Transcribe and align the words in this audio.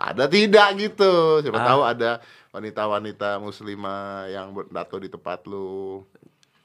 ada 0.00 0.24
tidak 0.24 0.68
gitu 0.80 1.44
siapa 1.44 1.60
Ah. 1.60 1.68
tahu 1.68 1.80
ada 1.84 2.10
wanita-wanita 2.50 3.36
muslimah 3.36 4.26
yang 4.26 4.50
bertato 4.50 4.96
di 4.96 5.06
tempat 5.06 5.44
lu 5.44 6.02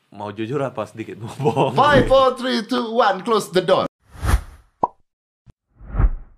Mau 0.10 0.32
jujur 0.32 0.64
apa 0.64 0.88
sedikit 0.88 1.20
bohong? 1.20 1.76
Five, 1.76 2.08
four, 2.08 2.40
three, 2.40 2.64
two, 2.64 2.96
one, 2.96 3.20
close 3.20 3.52
the 3.52 3.60
door. 3.60 3.84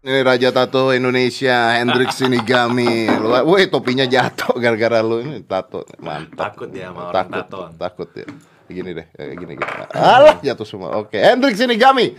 Ini 0.01 0.23
Raja 0.23 0.49
Tato 0.49 0.89
Indonesia, 0.89 1.77
Hendrik 1.77 2.09
Sinigami. 2.09 3.05
Woi 3.21 3.69
topinya 3.69 4.07
jatuh 4.07 4.55
gara-gara 4.57 5.03
lu 5.03 5.21
ini 5.21 5.43
tato. 5.43 5.83
Mantap. 5.99 6.57
Takut 6.57 6.69
ya 6.71 6.89
sama 6.89 7.11
orang 7.11 7.13
takut, 7.13 7.37
tatoan. 7.43 7.71
Takut 7.77 8.09
ya. 8.15 8.25
Gini 8.65 8.91
deh, 8.97 9.07
eh, 9.13 9.31
gini 9.35 9.53
gini. 9.59 9.73
Alah, 9.93 10.41
jatuh 10.41 10.65
semua. 10.65 10.97
Oke, 10.97 11.19
Hendrik 11.21 11.53
Sinigami. 11.53 12.17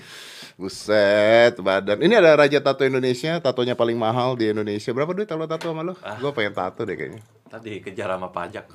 Buset, 0.59 1.54
badan. 1.56 2.02
Ini 2.02 2.18
ada 2.18 2.34
Raja 2.34 2.58
Tato 2.58 2.82
Indonesia, 2.82 3.38
tatonya 3.38 3.72
paling 3.72 3.95
mahal 3.95 4.34
di 4.34 4.50
Indonesia. 4.50 4.90
Berapa 4.90 5.14
duit 5.14 5.25
kalau 5.25 5.46
tato 5.46 5.70
sama 5.70 5.86
lu? 5.86 5.95
Ah. 6.02 6.18
Gue 6.18 6.35
pengen 6.35 6.50
tato 6.50 6.82
deh 6.82 6.99
kayaknya. 6.99 7.22
Tadi 7.46 7.79
kejar 7.79 8.11
sama 8.11 8.26
pajak. 8.29 8.66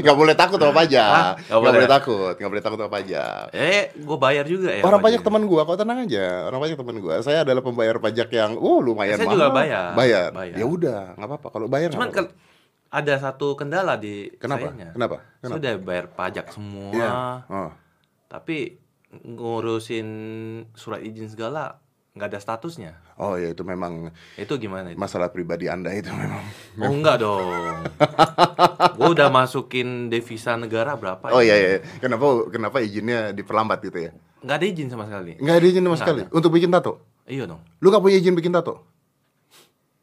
Gak 0.00 0.16
boleh 0.16 0.32
takut 0.32 0.56
sama 0.56 0.72
pajak. 0.72 1.04
Hah? 1.04 1.36
Nggak 1.36 1.44
Gak 1.44 1.60
boleh 1.60 1.72
boleh? 1.74 1.90
takut, 1.90 2.32
gak 2.34 2.48
boleh 2.48 2.62
takut 2.64 2.78
sama 2.80 2.90
pajak. 2.90 3.44
eh, 3.52 3.92
gue 3.92 4.16
bayar 4.18 4.44
juga 4.44 4.72
ya. 4.72 4.80
Orang 4.80 4.98
pajak 4.98 5.20
teman 5.20 5.44
gua, 5.44 5.62
kok 5.62 5.78
tenang 5.78 6.00
aja. 6.02 6.48
Orang 6.48 6.58
pajak 6.58 6.76
teman 6.76 6.96
gua. 6.98 7.14
Saya 7.20 7.44
adalah 7.44 7.60
pembayar 7.60 7.96
pajak 7.98 8.28
yang 8.30 8.56
uh 8.56 8.78
lumayan 8.80 9.16
Saya 9.16 9.28
mahal. 9.28 9.36
juga 9.36 9.48
bayar. 9.52 9.88
Bayar. 9.92 10.28
Bayar. 10.32 10.56
Ya 10.56 10.64
udah, 10.64 11.00
nggak 11.14 11.28
apa-apa. 11.28 11.48
Kalau 11.50 11.66
bayar 11.68 11.88
Cuman 11.92 12.08
ke- 12.08 12.32
ada 12.88 13.14
satu 13.20 13.52
kendala 13.52 13.94
di 13.94 14.32
Kenapa? 14.34 14.64
sayanya. 14.66 14.96
Kenapa? 14.96 15.16
Saya 15.20 15.40
Kenapa? 15.44 15.60
udah 15.60 15.72
bayar 15.78 16.06
pajak 16.10 16.46
semua. 16.50 16.90
Iya. 16.90 17.10
Oh. 17.46 17.70
Tapi 18.26 18.87
ngurusin 19.10 20.08
surat 20.72 21.00
izin 21.00 21.28
segala 21.28 21.80
nggak 22.12 22.28
ada 22.28 22.40
statusnya. 22.40 22.92
Oh 23.14 23.34
ya 23.34 23.50
itu 23.50 23.62
memang 23.62 24.10
Itu 24.34 24.58
gimana 24.58 24.90
itu? 24.90 24.98
masalah 24.98 25.30
pribadi 25.30 25.66
Anda 25.66 25.94
itu 25.94 26.10
memang. 26.10 26.42
Oh 26.76 26.90
enggak 26.90 27.22
dong. 27.22 27.46
gue 28.94 29.08
udah 29.08 29.30
masukin 29.30 30.08
devisa 30.08 30.54
negara 30.54 30.94
berapa? 30.94 31.30
Oh 31.30 31.38
ya? 31.38 31.54
iya 31.54 31.78
iya. 31.78 31.78
Kenapa 31.98 32.26
kenapa 32.48 32.76
izinnya 32.78 33.30
diperlambat 33.30 33.78
gitu 33.82 33.98
ya? 34.00 34.10
Nggak 34.42 34.56
ada 34.56 34.66
izin 34.66 34.88
sama 34.88 35.04
sekali. 35.06 35.32
Nggak 35.36 35.56
ada 35.56 35.66
izin 35.66 35.78
sama 35.78 35.88
Nggak 35.88 36.00
sekali 36.02 36.22
ada. 36.22 36.34
untuk 36.34 36.50
bikin 36.50 36.70
tato. 36.70 36.92
Iya 37.24 37.44
dong. 37.46 37.60
Lu 37.78 37.86
nggak 37.88 38.02
punya 38.02 38.16
izin 38.18 38.34
bikin 38.34 38.52
tato? 38.52 38.74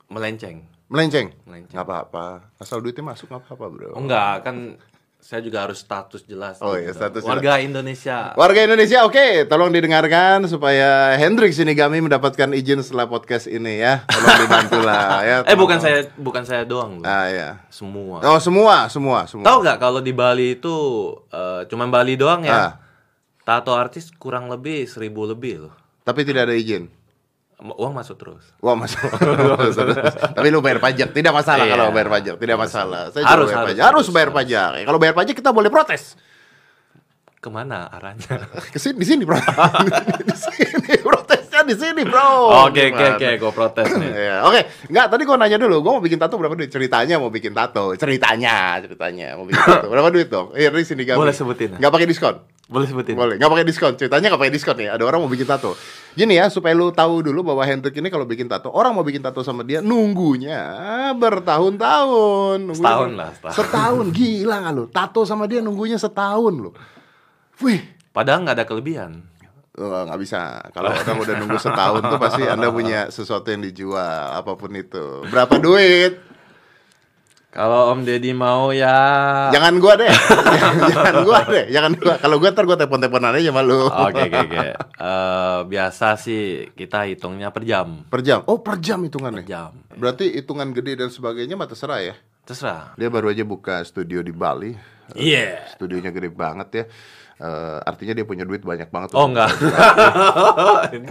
Melenceng. 0.07 0.57
Melenceng? 0.87 1.27
Melenceng. 1.43 1.73
Nggak 1.73 1.85
apa-apa. 1.85 2.25
Asal 2.55 2.79
duitnya 2.79 3.03
masuk 3.03 3.27
nggak 3.27 3.43
apa-apa 3.43 3.65
bro. 3.67 3.87
Oh 3.91 3.99
enggak, 3.99 4.45
kan 4.45 4.77
saya 5.25 5.41
juga 5.41 5.65
harus 5.65 5.81
status 5.81 6.21
jelas. 6.29 6.61
Oh 6.61 6.77
iya, 6.77 6.93
gitu. 6.93 7.01
status 7.01 7.25
Warga 7.25 7.57
Indonesia. 7.57 8.37
Warga 8.37 8.61
Indonesia, 8.61 9.09
oke, 9.09 9.49
tolong 9.49 9.73
didengarkan 9.73 10.45
supaya 10.45 11.17
Hendrik 11.17 11.49
Sinigami 11.49 11.97
mendapatkan 11.97 12.53
izin 12.53 12.85
setelah 12.85 13.09
podcast 13.09 13.49
ini 13.49 13.81
ya. 13.81 14.05
Tolong 14.05 14.37
dibantu 14.45 14.79
lah 14.85 15.25
ya. 15.25 15.37
Eh 15.49 15.57
bukan 15.57 15.81
saya 15.81 16.05
bukan 16.13 16.45
saya 16.45 16.61
doang 16.61 17.01
loh. 17.01 17.09
Ah 17.09 17.25
ya. 17.33 17.57
Semua. 17.73 18.21
Oh 18.21 18.37
semua, 18.37 18.85
semua, 18.85 19.25
semua. 19.25 19.49
Tahu 19.49 19.65
nggak 19.65 19.81
kalau 19.81 19.97
di 19.97 20.13
Bali 20.13 20.61
itu 20.61 20.77
eh, 21.33 21.65
cuman 21.73 21.89
Bali 21.89 22.13
doang 22.13 22.45
ya? 22.45 22.53
Ah. 22.53 22.71
Tato 23.41 23.73
artis 23.73 24.13
kurang 24.13 24.45
lebih 24.53 24.85
seribu 24.85 25.25
lebih 25.25 25.65
loh. 25.65 25.73
Tapi 26.05 26.21
tidak 26.21 26.53
ada 26.53 26.53
izin. 26.53 26.85
Uang 27.55 27.95
masuk 27.95 28.19
terus. 28.19 28.43
Wah 28.59 28.75
masalah. 28.75 29.15
Tapi 30.35 30.47
lu 30.51 30.59
bayar 30.59 30.83
pajak, 30.83 31.15
tidak 31.15 31.31
masalah 31.31 31.63
Iya. 31.63 31.71
kalau 31.71 31.87
bayar 31.95 32.09
pajak, 32.11 32.35
tidak 32.35 32.57
masalah. 32.59 33.01
Saya 33.15 33.23
Harus, 33.23 33.47
bayar 33.47 33.57
harus, 33.63 33.69
pajak. 33.71 33.83
harus 33.83 33.95
harus, 33.95 34.07
bayar 34.11 34.29
harus. 34.29 34.37
pajak. 34.43 34.69
Ya, 34.75 34.83
Kalau 34.83 34.99
bayar 34.99 35.15
pajak 35.15 35.35
kita 35.39 35.49
boleh 35.55 35.71
protes. 35.71 36.19
Ke 37.39 37.47
mana 37.47 37.87
arahnya? 37.87 38.43
Ke 38.73 38.79
sini, 38.81 38.99
di 38.99 39.05
sini 39.05 39.23
bro. 39.23 39.39
di 40.27 40.35
sini 40.35 40.93
protesnya 41.55 41.63
di 41.63 41.75
sini 41.79 42.01
bro. 42.03 42.31
Oke 42.67 42.91
oke 42.91 42.99
Gimana? 42.99 43.15
oke, 43.15 43.29
gue 43.39 43.51
protes 43.55 43.87
nih. 43.95 44.09
Iya, 44.11 44.35
Oke, 44.43 44.59
nggak 44.91 45.05
tadi 45.07 45.21
gua 45.23 45.37
nanya 45.39 45.57
dulu, 45.59 45.75
gua 45.79 45.91
mau 45.99 46.03
bikin 46.03 46.19
tato 46.19 46.35
berapa 46.35 46.55
duit? 46.57 46.69
Ceritanya 46.71 47.15
mau 47.15 47.31
bikin 47.31 47.53
tato, 47.55 47.95
ceritanya, 47.95 48.79
ceritanya 48.83 49.39
mau 49.39 49.45
bikin 49.47 49.63
tato. 49.63 49.87
Berapa 49.87 50.09
duit 50.11 50.27
dong? 50.27 50.51
Eh, 50.51 50.67
di 50.67 50.83
sini 50.83 51.07
Boleh 51.15 51.31
sebutin. 51.31 51.79
Nggak 51.79 51.91
pakai 51.91 52.07
diskon. 52.09 52.35
Boleh 52.65 52.87
sebutin? 52.89 53.13
Boleh, 53.15 53.35
nggak 53.37 53.51
pakai 53.51 53.65
diskon. 53.65 53.93
Ceritanya 53.95 54.27
nggak 54.33 54.41
pakai 54.41 54.53
diskon 54.53 54.77
ya. 54.81 54.89
Ada 54.97 55.03
orang 55.05 55.19
mau 55.23 55.31
bikin 55.31 55.47
tato. 55.47 55.77
Gini 56.15 56.39
ya, 56.39 56.49
supaya 56.49 56.73
lu 56.73 56.89
tahu 56.91 57.21
dulu 57.21 57.45
bahwa 57.53 57.61
Hendrik 57.63 57.95
ini 57.99 58.09
kalau 58.09 58.25
bikin 58.25 58.49
tato, 58.49 58.73
orang 58.73 58.95
mau 58.95 59.05
bikin 59.05 59.21
tato 59.21 59.45
sama 59.45 59.61
dia 59.61 59.79
nunggunya 59.85 60.59
bertahun-tahun. 61.15 62.65
Nunggunya 62.65 62.89
Setahun 62.89 63.11
lah, 63.13 63.29
setahun. 63.37 63.55
Setahun, 63.55 64.05
gila 64.15 64.55
nggak 64.65 64.73
lu? 64.73 64.83
Tato 64.89 65.21
sama 65.27 65.45
dia 65.45 65.59
nunggunya 65.61 65.99
setahun 66.01 66.53
lu. 66.55 66.71
Wih, 67.63 67.95
Padahal 68.15 68.47
nggak 68.47 68.55
ada 68.55 68.65
kelebihan. 68.65 69.11
Oh, 69.75 70.07
nggak 70.07 70.19
bisa. 70.23 70.63
Kalau 70.71 70.95
orang 70.95 71.17
udah 71.19 71.35
nunggu 71.35 71.59
setahun 71.59 72.01
tuh 72.07 72.19
pasti 72.19 72.43
Anda 72.53 72.71
punya 72.71 73.11
sesuatu 73.11 73.51
yang 73.51 73.63
dijual, 73.63 74.31
apa 74.31 74.55
pun 74.55 74.71
itu. 74.71 75.27
Berapa 75.27 75.59
duit? 75.59 76.15
Kalau 77.55 77.95
Om 77.95 78.03
Deddy 78.03 78.35
mau 78.35 78.75
ya. 78.75 78.91
Jangan 79.51 79.79
gua 79.79 79.95
deh. 79.95 80.11
jangan, 80.11 80.75
jangan 80.91 81.15
gua 81.23 81.39
deh. 81.47 81.65
Jangan 81.71 81.91
gua. 81.95 82.13
Kalau 82.19 82.35
gua 82.35 82.49
ntar 82.51 82.67
gua 82.67 82.75
telepon-teleponan 82.75 83.31
aja 83.39 83.47
sama 83.47 83.63
lu. 83.63 83.87
Oke 83.87 84.27
oke 84.27 84.39
oke. 84.43 84.67
Eh, 84.75 85.59
biasa 85.63 86.19
sih 86.19 86.67
kita 86.75 87.07
hitungnya 87.07 87.55
per 87.55 87.63
jam. 87.63 88.03
Per 88.11 88.19
jam. 88.27 88.43
Oh, 88.51 88.59
per 88.59 88.83
jam 88.83 88.99
hitungannya. 89.07 89.39
Per 89.39 89.47
jam. 89.47 89.71
Berarti 89.95 90.35
hitungan 90.35 90.75
gede 90.75 90.99
dan 90.99 91.07
sebagainya 91.07 91.55
mah 91.55 91.71
terserah 91.71 92.03
ya. 92.03 92.15
Terserah. 92.43 92.91
Dia 92.99 93.07
baru 93.07 93.31
aja 93.31 93.47
buka 93.47 93.79
studio 93.87 94.19
di 94.19 94.35
Bali. 94.35 94.75
Iya. 95.15 95.71
Studionya 95.79 96.11
gede 96.11 96.27
banget 96.35 96.69
ya. 96.75 96.83
Eh, 97.35 97.79
artinya 97.81 98.13
dia 98.13 98.23
punya 98.23 98.43
duit 98.43 98.61
banyak 98.61 98.87
banget. 98.87 99.11
tuh. 99.11 99.17
Oh 99.17 99.27
enggak. 99.27 99.51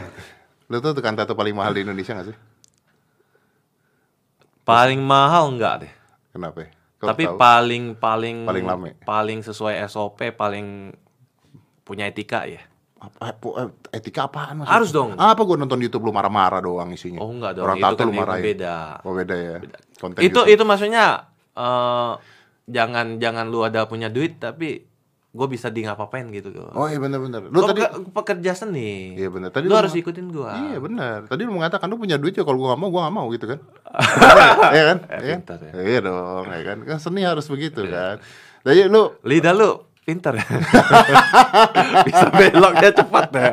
Lu 0.70 0.78
tuh 0.78 0.92
tukang 0.92 1.12
tato 1.12 1.32
paling 1.32 1.52
mahal 1.52 1.72
di 1.72 1.82
Indonesia 1.82 2.14
gak 2.14 2.28
sih? 2.28 2.36
paling 4.64 4.96
mahal 4.98 5.52
enggak 5.52 5.84
deh. 5.84 5.92
Kenapa? 6.30 6.58
ya? 6.58 6.68
Kalau 6.96 7.08
Tapi 7.12 7.24
tahu. 7.26 7.36
paling 7.36 7.84
paling 7.94 8.36
Paling 8.42 8.64
lame. 8.64 8.90
paling 9.04 9.38
sesuai 9.40 9.76
SOP, 9.84 10.32
paling 10.32 10.88
punya 11.82 12.08
etika 12.08 12.48
ya. 12.48 12.64
Apa, 12.96 13.36
apa- 13.36 13.56
eh, 13.60 13.68
etika 13.94 14.24
apaan 14.24 14.56
maksudnya? 14.56 14.72
Harus 14.72 14.88
dong. 14.90 15.12
Apa 15.14 15.44
gua 15.44 15.60
nonton 15.60 15.76
YouTube 15.76 16.00
lu 16.02 16.16
marah-marah 16.16 16.64
doang 16.64 16.88
isinya? 16.88 17.20
Oh 17.20 17.28
enggak 17.28 17.52
dong, 17.54 17.68
Orang 17.68 17.76
itu 17.76 17.84
tato 17.84 18.00
kan 18.00 18.06
lu 18.08 18.14
marahin. 18.16 18.44
beda. 18.46 18.76
Oh 19.04 19.12
beda 19.12 19.36
ya. 19.36 19.56
Konten 19.94 20.18
itu 20.18 20.32
YouTube. 20.32 20.48
itu 20.48 20.62
maksudnya 20.64 21.04
eh 21.52 22.12
jangan 22.64 23.20
jangan 23.20 23.44
lu 23.44 23.60
ada 23.60 23.84
punya 23.84 24.08
duit 24.08 24.40
tapi 24.40 24.80
gue 25.34 25.46
bisa 25.50 25.66
di 25.66 25.82
ngapain 25.82 26.30
gitu 26.30 26.54
loh. 26.54 26.70
Oh 26.72 26.86
iya 26.86 26.96
benar-benar. 26.96 27.50
Lu 27.50 27.58
Gua 27.58 27.66
tadi 27.66 27.82
pe- 27.82 28.06
pekerja 28.14 28.54
seni. 28.54 29.18
Iya 29.18 29.28
benar. 29.28 29.50
Tadi 29.50 29.66
lu 29.66 29.74
lu 29.74 29.78
harus 29.82 29.90
ikutin 29.92 30.30
gua. 30.30 30.54
Iya 30.54 30.78
benar. 30.78 31.26
Tadi 31.26 31.42
lu 31.42 31.52
mengatakan 31.52 31.90
lu 31.90 31.98
punya 31.98 32.14
duit 32.14 32.32
ya 32.32 32.46
kalau 32.46 32.54
gua 32.56 32.72
gak 32.72 32.80
mau 32.80 32.88
gua 32.88 33.10
gak 33.10 33.14
mau 33.14 33.26
gitu 33.28 33.50
kan. 33.50 33.58
Iya 34.74 34.84
kan? 34.86 34.98
Eh, 35.10 35.20
Iya 35.20 35.34
kan? 35.36 35.58
ya. 35.58 35.72
Iya 35.82 35.98
dong, 36.00 36.44
ya 36.46 36.60
kan? 36.64 36.78
Kan 36.86 36.98
seni 36.98 37.26
harus 37.26 37.46
begitu 37.46 37.82
kan. 37.84 38.22
Jadi 38.62 38.86
lu 38.86 39.18
Lidah 39.20 39.52
lu 39.52 39.70
pintar 40.00 40.36
ya. 40.36 40.46
bisa 42.06 42.26
beloknya 42.30 42.90
cepat 42.94 43.26
ya. 43.32 43.50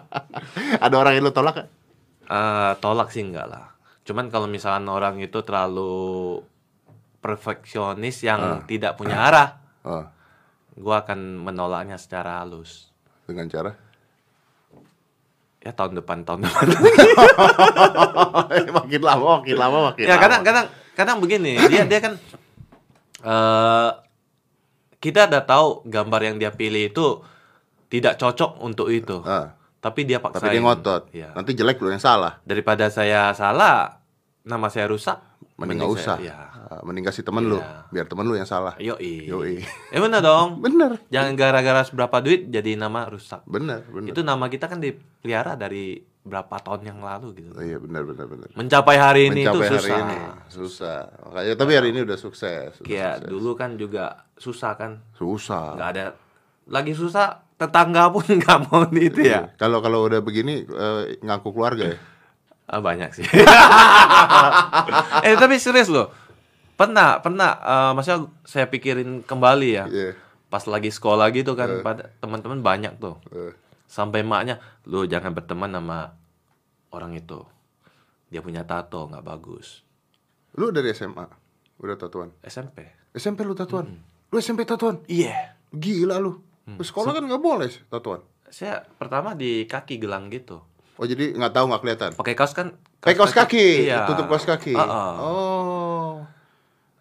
ada 0.86 0.94
orang 0.94 1.18
yang 1.18 1.26
lu 1.26 1.32
tolak 1.32 1.54
gak? 1.58 1.68
Eh, 2.24 2.72
tolak 2.78 3.10
sih 3.10 3.20
enggak 3.20 3.44
lah. 3.44 3.74
Cuman 4.02 4.30
kalau 4.30 4.46
misalkan 4.46 4.86
orang 4.86 5.18
itu 5.18 5.42
terlalu 5.42 6.38
perfeksionis 7.18 8.18
yang 8.20 8.62
tidak 8.64 8.94
punya 8.94 9.18
arah, 9.20 9.48
Oh, 9.82 10.06
gua 10.74 11.00
akan 11.00 11.18
menolaknya 11.42 11.94
secara 11.94 12.40
halus. 12.40 12.88
dengan 13.22 13.46
cara 13.46 13.72
Ya 15.58 15.70
tahun 15.70 15.94
depan 15.94 16.22
tahun 16.22 16.42
depan. 16.42 16.66
makin 18.74 19.00
lama 19.00 19.24
makin 19.38 19.56
lama 19.56 19.78
makin 19.88 20.04
ya 20.04 20.10
lama. 20.10 20.20
kadang 20.20 20.40
kadang 20.42 20.66
kadang 20.92 21.16
begini 21.18 21.54
dia 21.64 21.86
dia 21.86 22.00
kan 22.00 22.12
eh 23.20 23.90
kita 24.98 25.26
udah 25.26 25.42
tahu 25.42 25.66
gambar 25.84 26.20
yang 26.24 26.36
dia 26.36 26.50
pilih 26.50 26.82
itu 26.84 27.06
tidak 27.86 28.16
cocok 28.16 28.58
untuk 28.58 28.88
itu 28.88 29.22
Ah, 29.22 29.54
tapi 29.78 30.02
dia 30.02 30.18
paksain 30.18 30.42
tapi 30.42 30.50
dia 30.52 30.62
ngotot. 30.62 31.02
Iya. 31.10 31.30
Nanti 31.32 31.52
jelek 31.52 31.78
lu 31.78 31.90
yang 31.90 31.98
salah. 32.00 32.38
daripada 32.42 32.86
saya 32.86 33.30
salah 33.32 34.02
nama 34.40 34.66
saya 34.66 34.86
rusak 34.88 35.18
Mending 35.54 35.78
gak 35.80 35.90
usah. 35.92 36.16
saya- 36.16 36.22
ya 36.24 36.38
Mending 36.80 37.02
kasih 37.02 37.20
temen 37.20 37.44
lu, 37.44 37.56
Iya. 37.56 37.84
biar 37.90 38.04
temen 38.06 38.22
lu 38.22 38.32
yang 38.32 38.44
salah. 38.44 38.72
yoi 38.76 39.24
Yoi. 39.24 39.60
eh 39.90 39.98
bener 39.98 40.18
dong 40.18 40.56
Bener, 40.64 40.96
jangan 41.06 41.32
gara-gara 41.34 41.80
seberapa 41.82 42.18
duit 42.18 42.46
jadi 42.46 42.74
nama 42.74 43.04
rusak 43.04 43.40
bener, 43.44 43.82
bener. 43.84 44.08
itu 44.08 44.20
nama 44.20 44.46
kita 44.46 44.64
kan 44.64 44.78
dipelihara 44.78 45.54
dari 45.54 46.00
berapa 46.18 46.54
tahun 46.56 46.86
yang 46.86 46.98
lalu 46.98 47.34
gitu 47.34 47.50
Oh, 47.50 47.60
iya 47.60 47.76
bener, 47.76 48.00
bener, 48.04 48.24
bener. 48.24 48.46
mencapai 48.52 48.94
hari 48.94 49.26
ini 49.26 49.42
Mencapai 49.42 49.58
itu 49.58 49.66
hari 49.66 49.82
susah 49.82 49.98
ini 49.98 50.16
susah. 50.48 50.98
Makanya 51.26 51.52
tapi 51.56 51.70
hari 51.74 51.86
ini 51.90 51.98
udah 52.00 52.16
sukses. 52.16 52.68
Sukses. 52.78 53.18
dulu 53.26 53.50
kan 53.52 53.74
juga 53.74 54.22
susah 54.38 54.70
kan 54.74 54.90
susah. 55.12 55.74
nggak 55.74 55.88
ada 55.90 56.02
lagi 56.64 56.94
susah 56.94 57.42
tetangga 57.58 58.08
pun 58.08 58.22
nggak 58.38 58.56
mau 58.64 58.80
itu 58.88 59.20
ya 59.20 59.50
Kalau 59.56 59.78
kalau 59.78 60.02
udah 60.06 60.18
begini 60.18 60.62
eh, 60.62 61.00
ngaku 61.18 61.50
keluarga 61.50 61.90
ya. 61.90 61.96
Ah, 62.64 62.78
banyak 62.78 63.10
sih 63.12 63.26
eh 65.26 65.34
tapi 65.34 65.58
serius 65.58 65.90
loh 65.90 66.14
pernah 66.82 67.08
pernah 67.18 67.50
eh, 67.54 67.90
maksudnya 67.92 68.20
saya 68.42 68.66
pikirin 68.66 69.22
kembali 69.22 69.68
ya 69.70 69.84
Iya. 69.86 70.10
pas 70.46 70.66
lagi 70.66 70.90
sekolah 70.90 71.30
gitu 71.30 71.54
kan 71.54 71.80
pada 71.80 72.10
teman-teman 72.18 72.58
banyak 72.58 72.98
tuh 72.98 73.22
Eh, 73.30 73.54
sampai 73.86 74.20
maknya 74.20 74.58
lu 74.84 75.04
jangan 75.04 75.30
berteman 75.30 75.70
sama 75.70 76.10
orang 76.90 77.14
itu 77.14 77.38
dia 78.26 78.40
punya 78.40 78.64
tato 78.64 79.06
nggak 79.06 79.22
bagus. 79.22 79.84
Lu 80.52 80.68
dari 80.68 80.90
SMA 80.90 81.24
udah 81.76 81.96
tatuan. 81.96 82.32
SMP. 82.40 82.88
SMP 83.12 83.42
lu 83.42 83.52
tatuan. 83.52 83.92
Lu 84.28 84.36
SMP 84.36 84.64
tatuan. 84.64 85.04
Iya. 85.04 85.52
Gila 85.68 86.16
lu. 86.16 86.40
Lu 86.64 86.80
sekolah 86.80 87.12
kan 87.12 87.22
nggak 87.22 87.40
boleh 87.40 87.68
tatuan. 87.86 88.24
Saya 88.48 88.84
pertama 88.88 89.32
di 89.32 89.64
kaki 89.64 89.96
gelang 89.96 90.28
gitu. 90.28 90.64
Oh 90.96 91.04
jadi 91.04 91.32
nggak 91.32 91.52
tahu 91.52 91.64
nggak 91.68 91.80
kelihatan. 91.80 92.10
Pakai 92.16 92.32
kaos 92.32 92.52
kan? 92.52 92.72
Pakai 93.00 93.16
kaos 93.16 93.32
kaki, 93.32 93.88
Iya. 93.88 94.04
tutup 94.06 94.28
kaos 94.28 94.44
kaki. 94.44 94.72
Heeh. 94.72 95.12
Oh. 95.18 96.24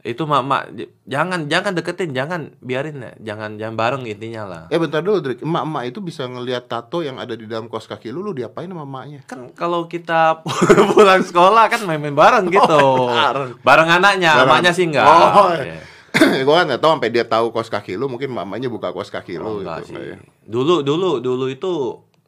Itu 0.01 0.25
mak 0.25 0.73
jangan 1.05 1.45
jangan 1.45 1.77
deketin, 1.77 2.09
jangan 2.11 2.57
biarin 2.57 2.97
ya. 2.97 3.11
Jangan 3.21 3.61
jangan 3.61 3.75
bareng 3.77 4.03
intinya 4.03 4.43
lah. 4.43 4.63
Eh 4.67 4.81
bentar 4.81 5.05
dulu, 5.05 5.21
Drik. 5.21 5.45
Emak-emak 5.45 5.83
itu 5.87 5.99
bisa 6.01 6.25
ngelihat 6.25 6.65
tato 6.65 7.05
yang 7.05 7.21
ada 7.21 7.37
di 7.37 7.45
dalam 7.45 7.69
kaos 7.69 7.85
kaki 7.85 8.09
lu, 8.09 8.25
lu 8.25 8.33
diapain 8.33 8.65
sama 8.65 8.81
emaknya? 8.81 9.21
Kan 9.29 9.53
kalau 9.53 9.85
kita 9.85 10.41
pulang 10.97 11.21
sekolah 11.21 11.69
kan 11.69 11.85
main-main 11.85 12.17
bareng 12.17 12.49
gitu. 12.49 12.81
bareng. 13.13 13.61
bareng 13.61 13.89
anaknya, 13.93 14.31
Bareng. 14.41 14.49
emaknya 14.49 14.71
sih 14.73 14.85
enggak. 14.89 15.05
Oh. 15.05 15.53
Iya. 15.53 15.79
gua 16.45 16.55
kan 16.59 16.65
nggak 16.67 16.81
tahu 16.81 16.91
sampai 16.97 17.09
dia 17.13 17.23
tahu 17.23 17.45
kaos 17.53 17.69
kaki 17.69 17.93
lu, 17.93 18.09
mungkin 18.09 18.33
mamanya 18.33 18.67
buka 18.67 18.89
kaos 18.89 19.07
kaki 19.07 19.37
Oh, 19.37 19.61
lu 19.61 19.63
enggak 19.63 19.85
gitu. 19.85 20.01
sih. 20.01 20.17
Dulu 20.43 20.81
dulu 20.81 21.21
dulu 21.21 21.45
itu 21.45 21.71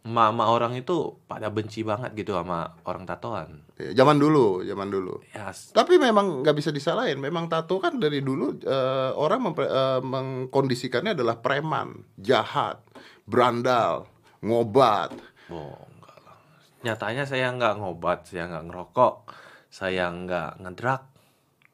emak-emak 0.04 0.48
orang 0.50 0.74
itu 0.76 1.16
pada 1.26 1.48
benci 1.48 1.80
banget 1.82 2.12
gitu 2.14 2.36
sama 2.36 2.76
orang 2.84 3.04
tatoan. 3.04 3.64
Ya, 3.76 3.96
Zaman 3.96 4.20
dulu, 4.20 4.60
zaman 4.62 4.92
dulu. 4.92 5.24
Ya, 5.32 5.48
Tapi 5.50 5.96
memang 5.96 6.44
nggak 6.44 6.54
bisa 6.54 6.70
disalahin. 6.70 7.18
Memang 7.18 7.48
tato 7.48 7.80
kan 7.80 7.96
dari 7.98 8.20
dulu 8.20 8.60
eh, 8.60 9.12
orang 9.14 9.40
mempre- 9.42 9.68
eh, 9.68 10.02
mengkondisikannya 10.04 11.16
adalah 11.16 11.40
preman, 11.40 12.04
jahat, 12.18 12.84
berandal, 13.24 14.12
ngobat. 14.40 15.16
oh 15.48 15.72
enggak 15.90 16.18
lah. 16.20 16.38
Nyatanya 16.84 17.24
saya 17.24 17.48
nggak 17.50 17.80
ngobat, 17.80 18.28
saya 18.28 18.44
nggak 18.46 18.66
ngerokok, 18.68 19.16
saya 19.68 20.12
nggak 20.12 20.52
ngedrak. 20.60 21.02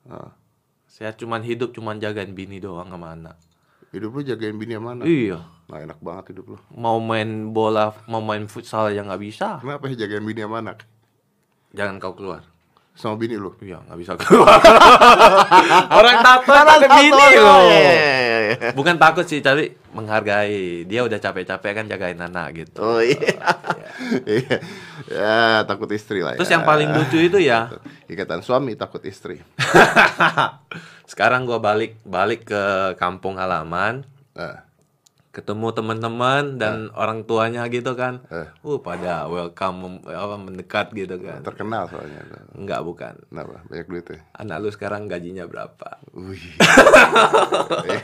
Nah, 0.06 0.38
Saya 0.86 1.14
cuman 1.14 1.42
hidup 1.42 1.72
cuman 1.72 1.98
jagain 1.98 2.34
bini 2.34 2.58
doang 2.58 2.90
sama 2.90 3.14
anak. 3.14 3.38
hidup 3.90 4.10
lu 4.12 4.22
jagain 4.22 4.54
bini 4.54 4.74
yang 4.74 4.84
mana? 4.84 5.02
Iya. 5.02 5.42
Nah, 5.70 5.86
enak 5.86 6.02
banget 6.02 6.34
hidup 6.34 6.46
lu. 6.54 6.58
Mau 6.74 6.98
main 6.98 7.54
bola, 7.54 7.94
mau 8.10 8.26
main 8.26 8.50
futsal 8.50 8.90
ya 8.90 9.06
nggak 9.06 9.22
bisa. 9.22 9.62
Kenapa 9.62 9.86
ya 9.86 10.02
jagain 10.02 10.26
bini 10.26 10.42
yang 10.42 10.50
mana? 10.50 10.74
Jangan 11.78 12.02
kau 12.02 12.18
keluar. 12.18 12.42
Sama 12.98 13.16
bini 13.22 13.38
lu? 13.38 13.54
Iya, 13.62 13.78
nggak 13.86 14.00
bisa 14.02 14.18
keluar. 14.18 14.58
Orang 16.02 16.26
tato 16.26 16.52
ada 16.52 16.90
bini 16.90 17.28
loh. 17.38 17.70
iya, 17.70 17.80
iya, 17.96 18.38
iya. 18.50 18.70
Bukan 18.74 18.98
takut 18.98 19.30
sih, 19.30 19.46
tapi 19.46 19.78
menghargai. 19.94 20.90
Dia 20.90 21.06
udah 21.06 21.22
capek-capek 21.22 21.72
kan 21.72 21.86
jagain 21.86 22.18
anak 22.18 22.66
gitu. 22.66 22.82
Oh 22.82 23.00
iya. 23.00 23.38
Iya. 24.26 24.58
ya, 25.22 25.40
takut 25.70 25.88
istri 25.94 26.26
lah 26.26 26.34
ya. 26.34 26.42
Terus 26.42 26.50
yang 26.50 26.66
paling 26.66 26.90
lucu 26.92 27.22
itu 27.22 27.38
ya, 27.38 27.70
Ikatan 28.10 28.42
suami 28.42 28.74
takut 28.74 29.06
istri. 29.06 29.38
sekarang 31.12 31.46
gua 31.46 31.62
balik 31.62 32.02
balik 32.04 32.50
ke 32.50 32.64
kampung 32.98 33.38
halaman, 33.38 34.02
Nah, 34.40 34.69
ketemu 35.30 35.70
teman-teman 35.70 36.58
dan 36.58 36.90
orang 36.98 37.22
tuanya 37.22 37.62
gitu 37.70 37.94
kan. 37.94 38.26
Eh. 38.34 38.50
Uh, 38.66 38.82
pada 38.82 39.30
welcome 39.30 40.02
apa 40.10 40.36
mendekat 40.42 40.90
gitu 40.98 41.22
kan. 41.22 41.46
terkenal 41.46 41.86
soalnya. 41.86 42.26
Enggak 42.58 42.82
bukan. 42.82 43.14
Kenapa? 43.30 43.62
Banyak 43.70 43.88
duit 43.88 44.06
ya? 44.10 44.20
Anak 44.34 44.58
lu 44.66 44.70
sekarang 44.74 45.06
gajinya 45.06 45.46
berapa? 45.46 46.02
Wih. 46.18 46.42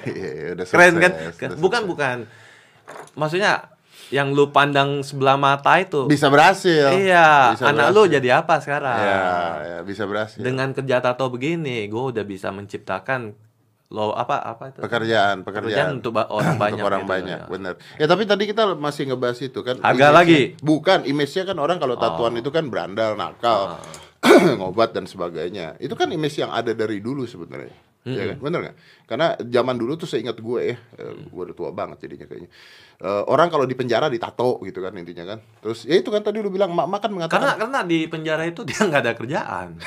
Iya, 0.05 0.53
udah 0.55 0.65
Keren 0.65 0.93
kan? 1.01 1.11
sukses, 1.11 1.49
udah 1.49 1.57
Bukan 1.57 1.81
bukan. 1.89 2.17
Maksudnya 3.17 3.73
yang 4.13 4.37
lu 4.37 4.53
pandang 4.53 5.01
sebelah 5.01 5.33
mata 5.33 5.81
itu. 5.81 6.05
Bisa 6.05 6.29
berhasil. 6.29 6.93
Iya, 6.93 7.57
Bisa 7.57 7.73
anak 7.73 7.89
berhasil. 7.89 7.97
lu 7.97 8.13
jadi 8.13 8.29
apa 8.45 8.55
sekarang? 8.61 8.99
Iya, 9.01 9.25
ya, 9.65 9.77
bisa 9.81 10.03
berhasil. 10.05 10.37
Dengan 10.37 10.69
kerja 10.77 11.01
tato 11.01 11.25
begini, 11.33 11.89
gue 11.89 12.03
udah 12.13 12.21
bisa 12.21 12.53
menciptakan 12.53 13.33
lo 13.95 14.11
apa 14.11 14.35
apa 14.37 14.63
itu? 14.67 14.83
pekerjaan, 14.83 15.41
Pekerjaan 15.41 15.71
pekerjaan 15.71 15.89
untuk 15.95 16.11
ba- 16.11 16.27
orang 16.27 16.59
banyak. 16.59 16.75
Untuk 16.75 16.89
orang 16.91 17.01
gitu, 17.01 17.13
banyak, 17.15 17.39
ya. 17.39 17.47
bener. 17.47 17.73
Ya 17.95 18.05
tapi 18.05 18.27
tadi 18.27 18.43
kita 18.43 18.75
masih 18.75 19.07
ngebahas 19.07 19.39
itu 19.39 19.59
kan. 19.63 19.79
Harga 19.79 20.11
lagi? 20.11 20.59
Bukan, 20.59 21.07
image-nya 21.07 21.47
kan 21.47 21.55
orang 21.55 21.79
kalau 21.79 21.95
tatuan 21.95 22.35
Oh. 22.35 22.41
itu 22.43 22.51
kan 22.51 22.67
berandal, 22.67 23.15
nakal, 23.15 23.79
Ah. 23.79 23.79
ngobat 24.59 24.91
dan 24.91 25.05
sebagainya. 25.05 25.79
Itu 25.79 25.95
kan 25.95 26.11
image 26.11 26.35
yang 26.35 26.51
ada 26.51 26.73
dari 26.73 26.99
dulu 26.99 27.23
sebenarnya. 27.23 27.71
Ya 28.05 28.21
kan? 28.27 28.37
Bener 28.37 28.59
nggak? 28.61 28.75
Karena 29.07 29.33
zaman 29.39 29.75
dulu 29.75 29.95
tuh 29.95 30.05
seingat 30.05 30.37
gue 30.37 30.61
ya, 30.61 30.75
eh, 30.77 31.13
gue 31.25 31.41
udah 31.41 31.55
tua 31.55 31.71
banget 31.71 32.05
jadinya 32.05 32.27
kayaknya. 32.27 32.51
Eh, 32.97 33.23
orang 33.25 33.49
kalau 33.49 33.63
di 33.63 33.73
penjara 33.73 34.05
ditato 34.07 34.61
gitu 34.61 34.77
kan 34.77 34.93
intinya 34.93 35.25
kan. 35.25 35.39
Terus 35.57 35.83
ya 35.83 35.95
itu 35.95 36.09
kan 36.09 36.21
tadi 36.21 36.37
lu 36.37 36.47
bilang 36.47 36.69
mak-mak 36.69 36.99
kan 36.99 37.09
mengatakan 37.09 37.41
Karena 37.41 37.53
karena 37.57 37.79
di 37.81 38.05
penjara 38.05 38.43
itu 38.43 38.61
dia 38.61 38.77
nggak 38.77 39.01
ada 39.01 39.13
kerjaan. 39.15 39.69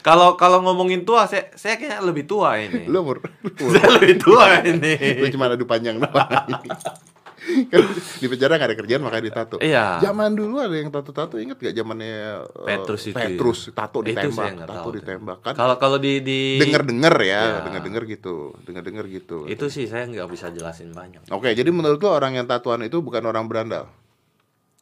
Kalau 0.00 0.36
kalau 0.40 0.64
ngomongin 0.64 1.04
tua, 1.04 1.28
saya 1.28 1.52
saya 1.52 1.76
kayaknya 1.76 2.00
lebih 2.00 2.24
tua 2.24 2.56
ini. 2.56 2.88
lu 2.88 3.04
umur, 3.04 3.20
saya 3.76 3.88
lebih 4.00 4.16
tua 4.16 4.64
ini. 4.64 5.20
lu 5.20 5.26
cuma 5.28 5.52
adu 5.52 5.68
panjang 5.68 6.00
doang. 6.00 6.28
kan 7.72 7.82
di 8.20 8.26
penjara 8.28 8.60
gak 8.60 8.68
ada 8.68 8.76
kerjaan 8.76 9.00
makanya 9.02 9.24
ditato. 9.32 9.56
Iya. 9.58 9.98
Zaman 9.98 10.36
dulu 10.36 10.60
ada 10.60 10.76
yang 10.76 10.92
tato-tato 10.92 11.40
inget 11.40 11.56
gak 11.56 11.72
zamannya 11.72 12.46
eh, 12.46 12.66
Petrus 12.68 13.02
itu 13.10 13.16
ya. 13.16 13.26
Petrus 13.32 13.58
tato 13.72 14.04
Itu 14.04 14.08
ditembak, 14.12 14.50
tato 14.60 14.72
tahu 14.76 14.90
ditembak 15.00 15.38
kan. 15.40 15.54
Kalau 15.56 15.76
kalau 15.80 15.96
di 15.96 16.20
di 16.20 16.60
Denger-denger 16.60 17.14
ya, 17.24 17.40
Iya. 17.40 17.58
denger-denger 17.66 18.02
gitu, 18.06 18.54
denger-denger 18.68 19.04
gitu. 19.08 19.38
itu 19.48 19.66
sih 19.72 19.88
saya 19.88 20.04
nggak 20.06 20.28
bisa 20.30 20.52
jelasin 20.52 20.92
banyak. 20.92 21.26
Oke, 21.32 21.50
jadi 21.56 21.68
menurut 21.72 21.98
lu 21.98 22.08
orang 22.12 22.36
yang 22.36 22.46
tatuan 22.46 22.84
itu 22.84 23.00
bukan 23.00 23.24
orang 23.24 23.48
berandal, 23.48 23.88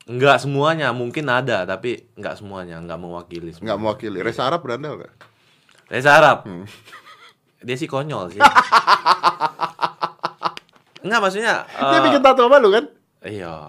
Nggak 0.09 0.41
semuanya, 0.41 0.89
mungkin 0.97 1.29
ada 1.29 1.69
tapi 1.69 2.09
nggak 2.17 2.41
semuanya, 2.41 2.81
nggak 2.81 2.97
mewakili. 2.97 3.53
semua. 3.53 3.65
nggak 3.69 3.79
mewakili. 3.79 4.19
Reza 4.25 4.49
Arab 4.49 4.65
berandal 4.65 4.97
gak? 5.05 5.13
Reza 5.93 6.17
Arab. 6.17 6.49
Hmm. 6.49 6.65
Dia 7.61 7.77
sih 7.77 7.85
konyol 7.85 8.33
sih. 8.33 8.41
Enggak 10.99 11.21
maksudnya 11.23 11.63
Dia 11.69 11.99
eh, 11.99 12.05
bikin 12.11 12.23
tato 12.25 12.43
sama 12.43 12.59
lu 12.59 12.73
kan? 12.75 12.85
Iya. 13.23 13.69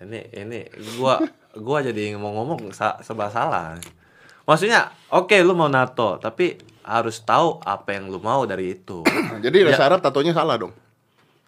Ini 0.00 0.20
ini 0.36 0.60
gua 0.96 1.20
gua 1.54 1.78
jadi 1.82 2.14
ngomong-ngomong 2.16 2.72
sa 2.72 2.98
serba 3.00 3.28
salah. 3.28 3.76
Maksudnya, 4.44 4.92
oke 5.08 5.32
lu 5.40 5.56
mau 5.56 5.72
nato, 5.72 6.20
tapi 6.20 6.54
harus 6.84 7.24
tahu 7.24 7.64
apa 7.64 7.96
yang 7.96 8.12
lu 8.12 8.20
mau 8.20 8.44
dari 8.44 8.76
itu. 8.76 9.00
Jadi 9.44 9.64
Ya. 9.64 9.72
Reza 9.72 9.88
Arab 9.88 10.04
tatonya 10.04 10.36
salah 10.36 10.60
dong. 10.60 10.76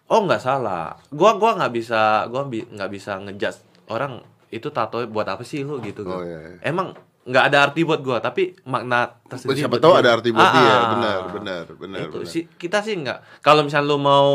Oh, 0.09 0.25
nggak 0.25 0.41
salah. 0.41 0.97
Gua 1.13 1.37
gua 1.37 1.53
nggak 1.61 1.73
bisa 1.77 2.25
gua 2.25 2.49
bi- 2.49 2.65
nggak 2.65 2.89
bisa 2.89 3.21
ngejudge 3.21 3.66
orang 3.87 4.21
itu 4.47 4.71
tato 4.71 5.03
buat 5.07 5.27
apa 5.27 5.43
sih 5.43 5.63
lu 5.63 5.79
gitu. 5.81 6.07
Oh, 6.07 6.19
kan. 6.19 6.23
iya, 6.23 6.39
iya. 6.39 6.59
Emang 6.63 6.95
nggak 7.27 7.43
ada 7.51 7.57
arti 7.67 7.83
buat 7.83 7.99
gua, 7.99 8.23
tapi 8.23 8.55
makna 8.63 9.19
tersendiri. 9.27 9.59
Siapa 9.59 9.77
tahu 9.77 9.93
dia. 9.93 9.99
ada 9.99 10.09
arti 10.15 10.29
buat 10.31 10.47
Ah, 10.47 10.53
dia. 10.53 10.63
ah. 10.63 10.83
Benar, 10.95 11.19
benar, 11.33 11.65
benar, 11.75 11.99
Itu 12.07 12.17
benar. 12.23 12.31
sih 12.31 12.43
kita 12.47 12.79
sih 12.79 12.95
nggak. 12.95 13.43
Kalau 13.43 13.67
misalnya 13.67 13.91
lu 13.91 13.99
mau 13.99 14.31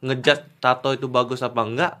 ngejudge 0.00 0.56
tato 0.56 0.92
itu 0.92 1.06
bagus 1.06 1.40
apa 1.40 1.60
enggak, 1.60 1.94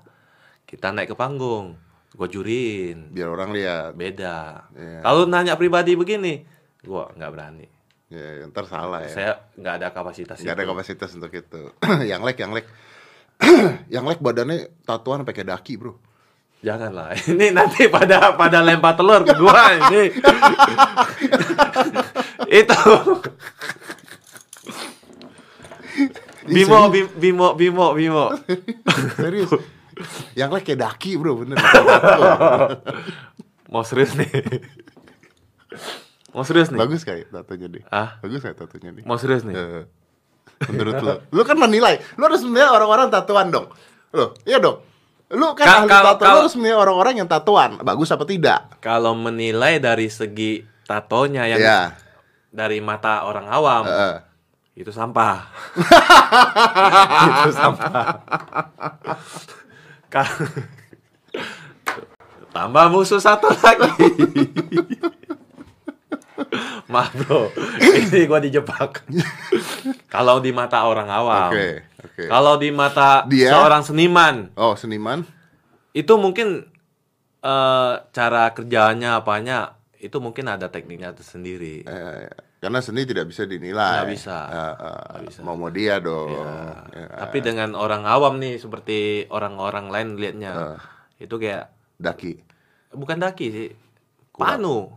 kita 0.64 0.90
naik 0.90 1.12
ke 1.12 1.16
panggung. 1.16 1.76
Gua 2.16 2.24
juriin. 2.24 3.12
Biar 3.12 3.28
orang 3.28 3.52
lihat. 3.52 3.92
Beda. 3.92 4.64
Iya. 4.72 5.04
Kalau 5.04 5.28
nanya 5.28 5.52
pribadi 5.52 5.92
begini, 5.92 6.40
gua 6.80 7.12
nggak 7.12 7.30
berani. 7.30 7.66
Ya, 8.06 8.46
ntar 8.46 8.64
salah 8.64 9.02
ya. 9.02 9.10
Saya 9.10 9.32
nggak 9.52 9.74
ada 9.76 9.88
kapasitas 9.90 10.38
Gak 10.38 10.54
ada 10.54 10.64
kapasitas 10.64 11.10
untuk 11.12 11.28
itu. 11.28 11.74
yang 12.08 12.22
lek, 12.22 12.38
yang 12.38 12.54
lek. 12.54 12.64
yang 13.92 14.06
lek 14.06 14.22
badannya 14.22 14.72
tatuan 14.86 15.26
pakai 15.26 15.44
daki, 15.44 15.76
Bro. 15.76 15.98
Janganlah. 16.66 17.14
Ini 17.30 17.54
nanti 17.54 17.86
pada 17.86 18.34
pada 18.34 18.58
lempar 18.58 18.98
telur 18.98 19.22
ke 19.22 19.38
gua 19.38 19.70
ini. 19.70 20.10
itu. 22.60 22.76
Bimo, 26.46 26.90
Bim- 26.90 27.14
Bimo, 27.14 27.54
Bimo, 27.54 27.86
Bimo. 27.94 28.24
Serius. 29.18 29.50
yang 30.36 30.52
lek 30.52 30.68
kayak 30.68 30.78
daki, 30.78 31.16
Bro, 31.16 31.42
bener. 31.42 31.56
Mau 33.66 33.82
serius 33.82 34.14
nih. 34.14 34.28
Mau 36.30 36.44
serius 36.44 36.70
nih. 36.70 36.78
Bagus 36.78 37.02
kayak 37.02 37.32
tatonya 37.32 37.66
deh. 37.66 37.82
Ah? 37.88 38.20
Bagus 38.22 38.44
kayak 38.44 38.60
tatonya 38.60 38.92
deh. 38.92 39.02
Mau 39.08 39.18
serius 39.18 39.42
nih. 39.42 39.56
Eh, 39.56 39.82
Menurut 40.70 41.00
lo, 41.02 41.14
lu 41.32 41.42
kan 41.42 41.58
menilai, 41.58 41.98
lu 42.14 42.22
harus 42.28 42.44
menilai 42.46 42.70
orang-orang 42.70 43.10
tatuan 43.10 43.50
dong. 43.50 43.66
Lo, 44.14 44.36
iya 44.46 44.62
dong. 44.62 44.84
Lu 45.28 45.52
kan 45.52 45.66
Ka- 45.66 45.76
ahli 45.82 45.88
kalau- 45.88 46.06
tato, 46.12 46.16
lu 46.16 46.22
kalau- 46.22 46.40
harus 46.40 46.54
menilai 46.54 46.78
orang-orang 46.78 47.14
yang 47.18 47.26
tatuan, 47.26 47.70
bagus 47.80 48.08
apa 48.08 48.22
tidak? 48.22 48.78
Kalau 48.78 49.10
menilai 49.12 49.78
dari 49.78 50.06
segi 50.06 50.62
tatonya 50.82 51.46
yang 51.46 51.58
Iya. 51.58 51.80
dari 52.48 52.78
mata 52.78 53.26
orang 53.26 53.46
awam, 53.46 53.84
Heeh. 53.84 54.14
itu 54.76 54.88
sampah. 54.88 55.50
itu 57.26 57.50
sampah. 57.52 58.22
Tambah 62.48 62.86
musuh 62.88 63.18
satu 63.18 63.50
lagi. 63.52 63.90
Maaf 66.86 67.10
bro, 67.18 67.50
ini 67.82 68.24
gua 68.24 68.38
dijebak. 68.38 69.02
Kalau 70.06 70.38
di 70.38 70.54
mata 70.54 70.86
orang 70.86 71.10
awam, 71.10 71.50
Oke, 71.50 71.82
oke. 72.16 72.24
kalau 72.26 72.56
di 72.56 72.70
mata 72.70 73.22
Dia? 73.26 73.52
seorang 73.52 73.82
seniman, 73.82 74.48
Oh, 74.54 74.72
seniman? 74.72 75.20
itu 75.92 76.12
mungkin 76.14 76.64
eh, 77.38 77.94
cara 78.06 78.50
kerjaannya 78.50 79.12
apanya 79.14 79.76
itu 79.96 80.16
mungkin 80.18 80.46
ada 80.46 80.66
tekniknya 80.66 81.12
tersendiri. 81.12 81.82
Eh, 81.82 82.26
karena 82.58 82.80
seni 82.80 83.04
tidak 83.04 83.28
bisa 83.28 83.44
dinilai. 83.44 84.00
Nggak 84.00 84.10
bisa. 84.10 84.38
Eh, 84.44 84.74
Nggak 85.12 85.22
bisa. 85.28 85.40
Mau 85.40 85.54
mau 85.54 85.68
dia 85.68 85.96
dong. 85.98 86.32
Ya, 86.90 87.04
Tapi 87.20 87.38
dengan 87.40 87.72
orang 87.72 88.02
awam 88.02 88.36
nih 88.36 88.56
seperti 88.56 88.98
orang-orang 89.28 89.86
lain 89.86 90.08
liatnya 90.16 90.52
Ah. 90.52 90.80
itu 91.16 91.36
kayak 91.36 91.68
Daki. 91.96 92.32
bukan 92.92 93.16
daki 93.18 93.46
sih, 93.48 93.68
panu. 94.32 94.88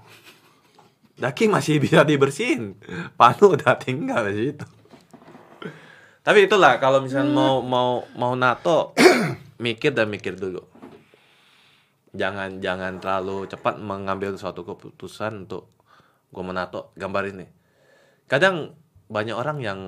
Daki 1.16 1.48
masih 1.48 1.80
bisa 1.80 2.04
dibersihin, 2.04 2.80
panu 3.14 3.52
udah 3.52 3.76
tinggal 3.76 4.24
di 4.26 4.56
situ. 4.56 4.64
Tapi 6.30 6.46
itulah 6.46 6.78
kalau 6.78 7.02
misalnya 7.02 7.34
mau 7.34 7.66
mau 7.66 8.06
mau 8.14 8.38
nato, 8.38 8.94
mikir 9.66 9.98
dan 9.98 10.14
mikir 10.14 10.38
dulu. 10.38 10.62
Jangan 12.14 12.62
jangan 12.62 13.02
terlalu 13.02 13.50
cepat 13.50 13.82
mengambil 13.82 14.38
suatu 14.38 14.62
keputusan 14.62 15.50
untuk 15.50 15.74
gue 16.30 16.44
menato 16.46 16.94
gambar 16.94 17.34
ini. 17.34 17.50
Kadang 18.30 18.78
banyak 19.10 19.34
orang 19.34 19.58
yang 19.58 19.80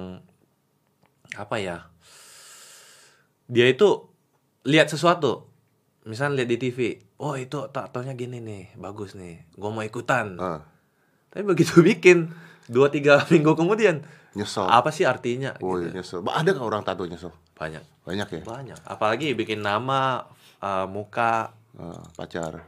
apa 1.37 1.61
ya? 1.61 1.77
Dia 3.45 3.69
itu 3.69 4.09
lihat 4.65 4.89
sesuatu, 4.89 5.45
misalnya 6.09 6.41
lihat 6.41 6.49
di 6.49 6.57
TV, 6.57 7.05
oh 7.21 7.37
itu 7.37 7.69
tatonya 7.69 8.17
gini 8.17 8.41
nih, 8.41 8.81
bagus 8.81 9.13
nih, 9.13 9.45
gue 9.53 9.69
mau 9.69 9.85
ikutan. 9.85 10.41
Ah, 10.41 10.65
Tapi 11.29 11.45
begitu 11.45 11.83
bikin 11.93 12.33
dua 12.67 12.87
tiga 12.87 13.21
minggu 13.29 13.53
kemudian, 13.53 14.01
nyesel. 14.33 14.65
apa 14.65 14.89
sih 14.89 15.03
artinya? 15.03 15.51
Oh, 15.57 15.75
Gitu. 15.75 15.87
iya, 15.87 15.89
nyesel. 15.95 16.17
Ba- 16.21 16.35
Ada 16.35 16.49
nggak 16.51 16.65
orang 16.65 16.81
tato 16.81 17.03
nyesel? 17.03 17.29
Banyak, 17.53 17.81
Banyak 18.03 18.27
ya. 18.31 18.41
banyak. 18.43 18.77
Apalagi 18.83 19.31
bikin 19.31 19.59
nama, 19.59 20.25
uh, 20.59 20.85
muka, 20.85 21.55
Ah, 21.71 22.03
pacar. 22.13 22.59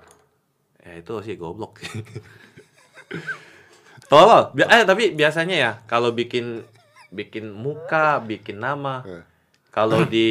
ya 0.79 0.91
itu 0.95 1.12
sih 1.21 1.35
goblok. 1.35 1.75
Tolol. 4.07 4.51
Bi- 4.53 4.65
Eh 4.65 4.83
tapi 4.83 5.12
biasanya 5.12 5.55
ya 5.55 5.71
kalau 5.85 6.12
bikin 6.12 6.62
bikin 7.09 7.50
muka, 7.50 8.17
bikin 8.19 8.57
nama, 8.57 9.01
Eh, 9.03 9.23
kalau 9.69 10.01
di 10.05 10.27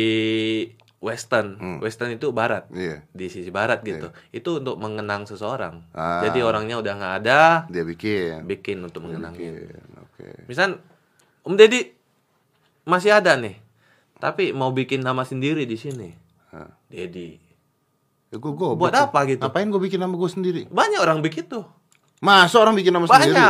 Western, 1.03 1.59
Western 1.83 2.15
itu 2.15 2.31
Barat. 2.31 2.71
iya. 2.71 3.03
di 3.11 3.27
sisi 3.27 3.51
barat 3.51 3.83
gitu. 3.83 4.15
Itu 4.31 4.63
untuk 4.63 4.79
mengenang 4.79 5.27
seseorang. 5.27 5.83
Ah. 5.91 6.23
Jadi 6.23 6.47
orangnya 6.47 6.79
udah 6.79 6.95
nggak 6.95 7.15
ada, 7.21 7.67
Dia 7.67 7.83
bikin. 7.83 8.47
bikin 8.47 8.79
untuk 8.79 9.03
mengenangnya. 9.03 9.51
Bikin. 9.51 9.83
Oke. 9.99 10.27
Misal 10.47 10.79
Om 11.43 11.59
Deddy 11.59 11.91
masih 12.87 13.11
ada 13.11 13.35
nih, 13.35 13.59
tapi 14.23 14.55
mau 14.55 14.71
bikin 14.71 15.03
nama 15.03 15.27
sendiri 15.27 15.67
di 15.67 15.75
sini. 15.75 16.15
Ah. 16.55 16.71
Deddy. 16.87 17.43
Ya, 18.31 18.39
gua, 18.39 18.55
gua, 18.55 18.79
Buat 18.79 18.95
apa 18.95 19.27
gitu? 19.27 19.43
Ngapain 19.43 19.67
gue 19.69 19.83
bikin 19.83 20.01
nama 20.01 20.15
gue 20.15 20.31
sendiri? 20.31 20.63
Banyak 20.71 21.03
orang 21.03 21.19
begitu. 21.21 21.67
Masa 22.23 22.63
orang 22.63 22.79
bikin 22.79 22.95
nama 22.95 23.05
Banyak. 23.05 23.27
sendiri? 23.29 23.45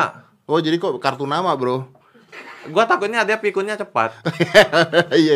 Oh 0.49 0.59
jadi 0.59 0.81
kok 0.81 0.97
kartu 0.99 1.29
nama 1.29 1.53
bro? 1.55 1.87
Gua 2.71 2.87
takutnya 2.87 3.27
dia 3.27 3.43
pikunnya 3.43 3.75
cepat. 3.75 4.15
Iya. 5.19 5.35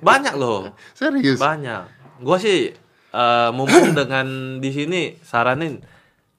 Banyak 0.00 0.34
loh, 0.40 0.72
Serius? 0.96 1.36
banyak. 1.36 1.84
Gua 2.24 2.40
sih 2.40 2.72
eh, 3.12 3.48
mumpung 3.52 3.92
dengan 3.98 4.56
di 4.62 4.70
sini 4.72 5.00
saranin 5.20 5.82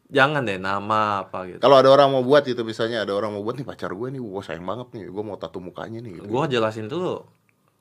jangan 0.08 0.48
deh 0.48 0.58
nama 0.58 1.28
apa 1.28 1.44
gitu. 1.52 1.60
Kalau 1.60 1.78
ada 1.78 1.92
orang 1.92 2.16
mau 2.16 2.24
buat 2.24 2.48
itu 2.48 2.64
misalnya 2.64 3.04
ada 3.04 3.12
orang 3.12 3.36
mau 3.36 3.44
buat 3.44 3.60
nih 3.60 3.68
pacar 3.68 3.92
gue 3.92 4.08
nih, 4.08 4.24
gue 4.24 4.44
sayang 4.44 4.64
banget 4.64 4.88
nih, 4.96 5.12
gue 5.12 5.24
mau 5.24 5.36
tato 5.36 5.60
mukanya 5.60 6.00
nih. 6.00 6.24
Gitu. 6.24 6.28
Gua 6.32 6.48
jelasin 6.48 6.88
dulu 6.88 7.28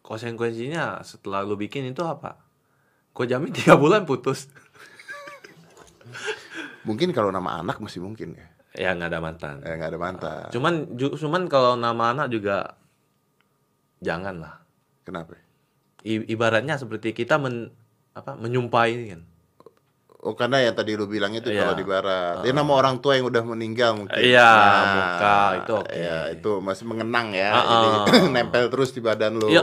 konsekuensinya 0.02 1.06
setelah 1.06 1.46
lu 1.46 1.54
bikin 1.54 1.86
itu 1.86 2.02
apa. 2.02 2.42
Gua 3.14 3.24
jamin 3.24 3.54
tiga 3.54 3.78
bulan 3.78 4.04
putus. 4.04 4.50
Mungkin 6.86 7.10
kalau 7.10 7.34
nama 7.34 7.62
anak 7.62 7.82
masih 7.82 7.98
mungkin 7.98 8.38
ya, 8.38 8.46
Ya 8.76 8.92
nggak 8.92 9.08
ada 9.08 9.20
mantan. 9.20 9.56
eh 9.64 9.72
nggak 9.72 9.90
ada 9.90 10.00
mantan. 10.00 10.46
Cuman 10.52 10.72
ju- 10.94 11.16
cuman 11.16 11.48
kalau 11.48 11.74
nama 11.74 12.12
anak 12.12 12.28
juga 12.28 12.76
jangan 13.98 14.36
lah. 14.36 14.54
Kenapa? 15.02 15.38
I- 16.04 16.28
ibaratnya 16.28 16.76
seperti 16.76 17.10
kita 17.10 17.40
men 17.40 17.72
apa 18.12 18.36
menyumpah 18.36 18.84
ini 18.86 19.04
kan. 19.10 19.22
Oh 20.20 20.34
karena 20.34 20.58
yang 20.58 20.74
tadi 20.74 20.98
lu 20.98 21.06
bilang 21.06 21.30
itu 21.32 21.48
Iya. 21.48 21.62
kalau 21.62 21.74
di 21.78 21.86
barat, 21.86 22.42
ya 22.42 22.50
nama 22.50 22.72
orang 22.74 22.98
tua 22.98 23.14
yang 23.14 23.30
udah 23.30 23.46
meninggal 23.46 23.94
mungkin. 23.94 24.18
Iya, 24.18 24.50
muka, 24.90 25.38
itu 25.62 25.72
oke. 25.78 25.94
Ya 25.94 26.18
itu 26.34 26.50
masih 26.58 26.82
mengenang 26.82 27.30
ya, 27.30 27.50
Ah, 27.54 27.62
jadi 27.62 27.86
ah. 27.86 28.04
nempel 28.34 28.66
terus 28.66 28.90
di 28.90 28.98
badan 28.98 29.38
lu. 29.38 29.46
Iya. 29.46 29.62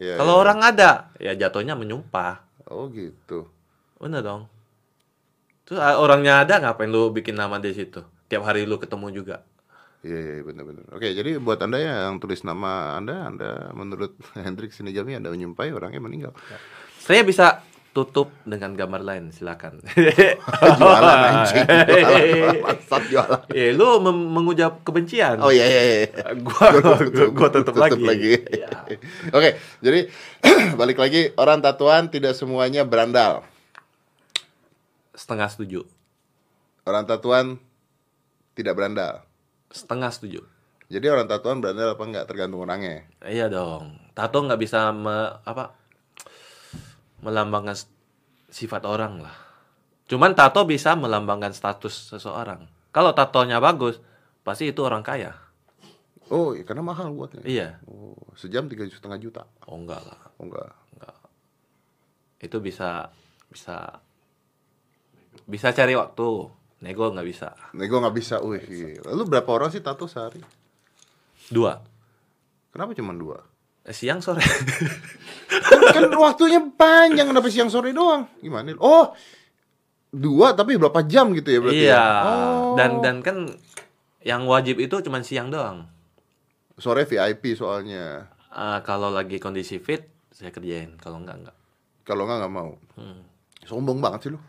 Iya, 0.00 0.14
kalau 0.16 0.40
iya. 0.40 0.42
orang 0.42 0.58
ada, 0.64 0.90
ya 1.20 1.36
jatuhnya 1.36 1.76
menyumpah. 1.76 2.40
Oh 2.64 2.88
gitu. 2.88 3.52
Bener 4.00 4.24
dong. 4.24 4.48
Terus 5.68 5.76
ah, 5.76 6.00
orangnya 6.00 6.40
ada 6.40 6.56
ngapain 6.58 6.88
lu 6.88 7.12
bikin 7.12 7.36
nama 7.36 7.60
di 7.60 7.76
situ? 7.76 8.00
Tiap 8.32 8.48
hari 8.48 8.64
lu 8.64 8.80
ketemu 8.80 9.12
juga. 9.12 9.44
Iya, 10.00 10.40
iya 10.40 10.40
benar-benar. 10.40 10.88
Oke, 10.96 11.12
jadi 11.12 11.36
buat 11.36 11.60
anda 11.60 11.76
yang 11.76 12.16
tulis 12.16 12.40
nama 12.48 12.96
anda, 12.96 13.28
anda 13.28 13.68
menurut 13.76 14.16
Hendrik 14.40 14.72
Sinijami 14.72 15.20
anda 15.20 15.28
menyumpai 15.28 15.68
orangnya 15.68 16.00
meninggal. 16.00 16.32
Saya 16.96 17.28
bisa 17.28 17.60
tutup 17.92 18.32
dengan 18.48 18.72
gambar 18.72 19.04
lain, 19.04 19.24
silakan. 19.36 19.84
jualan 20.80 21.18
anjing, 21.28 21.60
jualan, 22.88 23.04
jualan. 23.12 23.40
Eh, 23.52 23.76
lu 23.76 24.00
mengucap 24.08 24.80
kebencian. 24.80 25.36
Oh 25.44 25.52
iya 25.52 25.68
iya. 25.68 25.82
iya. 25.84 26.32
gua, 26.40 26.72
Gua 26.80 26.96
gua, 27.12 27.26
gua 27.36 27.48
tutup, 27.52 27.76
lagi. 27.76 28.40
Iya. 28.48 28.96
Oke, 29.28 29.60
jadi 29.84 30.08
balik 30.80 30.96
lagi 31.04 31.36
orang 31.36 31.60
tatuan 31.60 32.08
tidak 32.08 32.32
semuanya 32.32 32.88
berandal. 32.88 33.44
Setengah 35.12 35.52
setuju. 35.52 35.84
Orang 36.88 37.04
tatuan 37.04 37.60
tidak 38.52 38.74
berandal. 38.76 39.24
Setengah 39.72 40.12
setuju. 40.12 40.44
Jadi 40.92 41.08
orang 41.08 41.24
tatuan 41.24 41.64
berandal 41.64 41.96
apa 41.96 42.04
enggak 42.04 42.28
tergantung 42.28 42.60
orangnya. 42.60 43.08
Iya 43.24 43.48
dong. 43.48 43.96
Tato 44.12 44.44
nggak 44.44 44.60
bisa 44.60 44.92
me- 44.92 45.40
apa 45.48 45.72
melambangkan 47.24 47.72
sifat 48.52 48.84
orang 48.84 49.24
lah. 49.24 49.36
Cuman 50.04 50.36
tato 50.36 50.68
bisa 50.68 50.92
melambangkan 50.92 51.56
status 51.56 52.12
seseorang. 52.12 52.68
Kalau 52.92 53.16
tatonya 53.16 53.56
bagus, 53.56 53.96
pasti 54.44 54.68
itu 54.68 54.84
orang 54.84 55.00
kaya. 55.00 55.32
Oh, 56.28 56.52
iya, 56.52 56.64
karena 56.64 56.84
mahal 56.84 57.12
buatnya. 57.12 57.44
Iya. 57.44 57.80
Oh, 57.88 58.16
sejam 58.36 58.68
tiga 58.68 58.84
setengah 58.88 59.16
juta. 59.16 59.42
Oh 59.64 59.80
enggak 59.80 60.00
lah. 60.04 60.20
Oh 60.36 60.44
enggak. 60.44 60.76
Enggak. 60.96 61.16
Itu 62.36 62.60
bisa 62.60 63.08
bisa 63.48 64.00
bisa 65.48 65.72
cari 65.72 65.96
waktu. 65.96 66.28
Nego 66.82 67.14
nggak 67.14 67.26
bisa. 67.26 67.54
Nego 67.78 68.02
nggak 68.02 68.16
bisa. 68.18 68.42
Wih, 68.42 68.58
gila. 68.58 69.14
Lu 69.14 69.22
berapa 69.24 69.46
orang 69.46 69.70
sih 69.70 69.78
tato 69.78 70.10
sehari? 70.10 70.42
Dua. 71.46 71.78
Kenapa 72.74 72.90
cuma 72.98 73.14
dua? 73.14 73.38
Eh, 73.86 73.94
Siang 73.94 74.18
sore. 74.18 74.42
kan 75.94 76.06
waktunya 76.14 76.58
panjang 76.74 77.30
kenapa 77.30 77.50
siang 77.50 77.70
sore 77.70 77.90
doang? 77.90 78.26
Gimana? 78.38 78.74
Oh, 78.78 79.10
dua 80.10 80.54
tapi 80.54 80.78
berapa 80.78 81.02
jam 81.06 81.34
gitu 81.34 81.50
ya 81.50 81.58
berarti? 81.62 81.82
iya. 81.86 81.94
ya? 81.94 82.06
Oh. 82.22 82.74
Dan 82.78 83.02
dan 83.02 83.16
kan 83.22 83.36
yang 84.22 84.46
wajib 84.46 84.78
itu 84.78 85.02
cuma 85.02 85.22
siang 85.22 85.50
doang. 85.50 85.86
sore 86.78 87.06
VIP 87.06 87.54
soalnya. 87.54 88.26
Ah, 88.50 88.82
kalau 88.82 89.10
lagi 89.12 89.38
kondisi 89.38 89.78
fit, 89.78 90.08
saya 90.34 90.50
kerjain. 90.50 90.98
Kalau 90.98 91.22
enggak 91.22 91.36
enggak. 91.42 91.56
Kalau 92.02 92.26
nggak 92.26 92.38
nggak 92.42 92.54
mau. 92.54 92.70
Hmm. 92.98 93.22
Sombong 93.66 94.02
banget 94.02 94.20
sih 94.26 94.30
lu. 94.34 94.40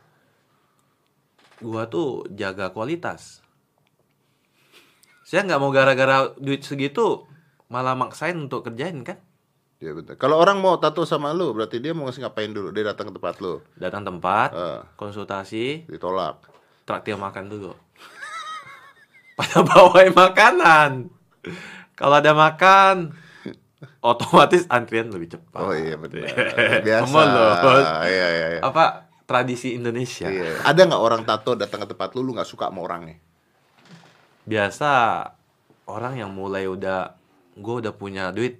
Gua 1.63 1.87
tuh 1.87 2.27
jaga 2.29 2.69
kualitas. 2.69 3.39
Saya 5.23 5.47
nggak 5.47 5.57
mau 5.57 5.71
gara-gara 5.71 6.35
duit 6.35 6.61
segitu 6.61 7.23
malah 7.65 7.95
maksain 7.95 8.35
untuk 8.35 8.67
kerjain 8.67 9.01
kan. 9.01 9.17
Ya 9.79 9.91
betul. 9.91 10.15
Kalau 10.15 10.37
orang 10.37 10.59
mau 10.59 10.75
tato 10.77 11.03
sama 11.03 11.31
lu, 11.31 11.51
berarti 11.51 11.79
dia 11.79 11.91
mau 11.91 12.05
ngasih 12.05 12.23
ngapain 12.23 12.51
dulu? 12.51 12.71
Dia 12.71 12.83
datang 12.85 13.09
ke 13.09 13.13
tempat 13.15 13.35
lu, 13.39 13.59
Datang 13.75 14.03
tempat, 14.03 14.49
Eh. 14.51 14.79
konsultasi, 14.95 15.87
ditolak. 15.87 16.39
traktir 16.83 17.15
makan 17.15 17.47
dulu. 17.47 17.71
Pada 19.39 19.63
bawain 19.63 20.11
makanan. 20.11 21.07
Kalau 21.95 22.15
ada 22.15 22.31
makan, 22.31 23.15
otomatis 24.03 24.67
antrian 24.67 25.07
lebih 25.07 25.31
cepat. 25.31 25.59
Oh 25.59 25.71
iya 25.71 25.95
betul. 25.95 26.27
Biasa. 26.87 27.07
Mulut. 27.07 27.85
Iya 28.03 28.27
iya 28.29 28.47
iya. 28.55 28.61
Apa 28.61 29.02
tradisi 29.23 29.73
Indonesia? 29.73 30.27
Iya. 30.27 30.61
Ada 30.63 30.81
nggak 30.87 31.03
orang 31.03 31.21
tato 31.23 31.55
datang 31.55 31.83
ke 31.83 31.95
tempat 31.95 32.11
lu, 32.13 32.21
lu 32.21 32.31
nggak 32.35 32.47
suka 32.47 32.67
sama 32.69 32.83
orangnya? 32.83 33.17
Biasa 34.43 34.91
orang 35.87 36.19
yang 36.19 36.31
mulai 36.31 36.67
udah 36.67 37.15
gue 37.55 37.75
udah 37.79 37.93
punya 37.95 38.33
duit, 38.33 38.59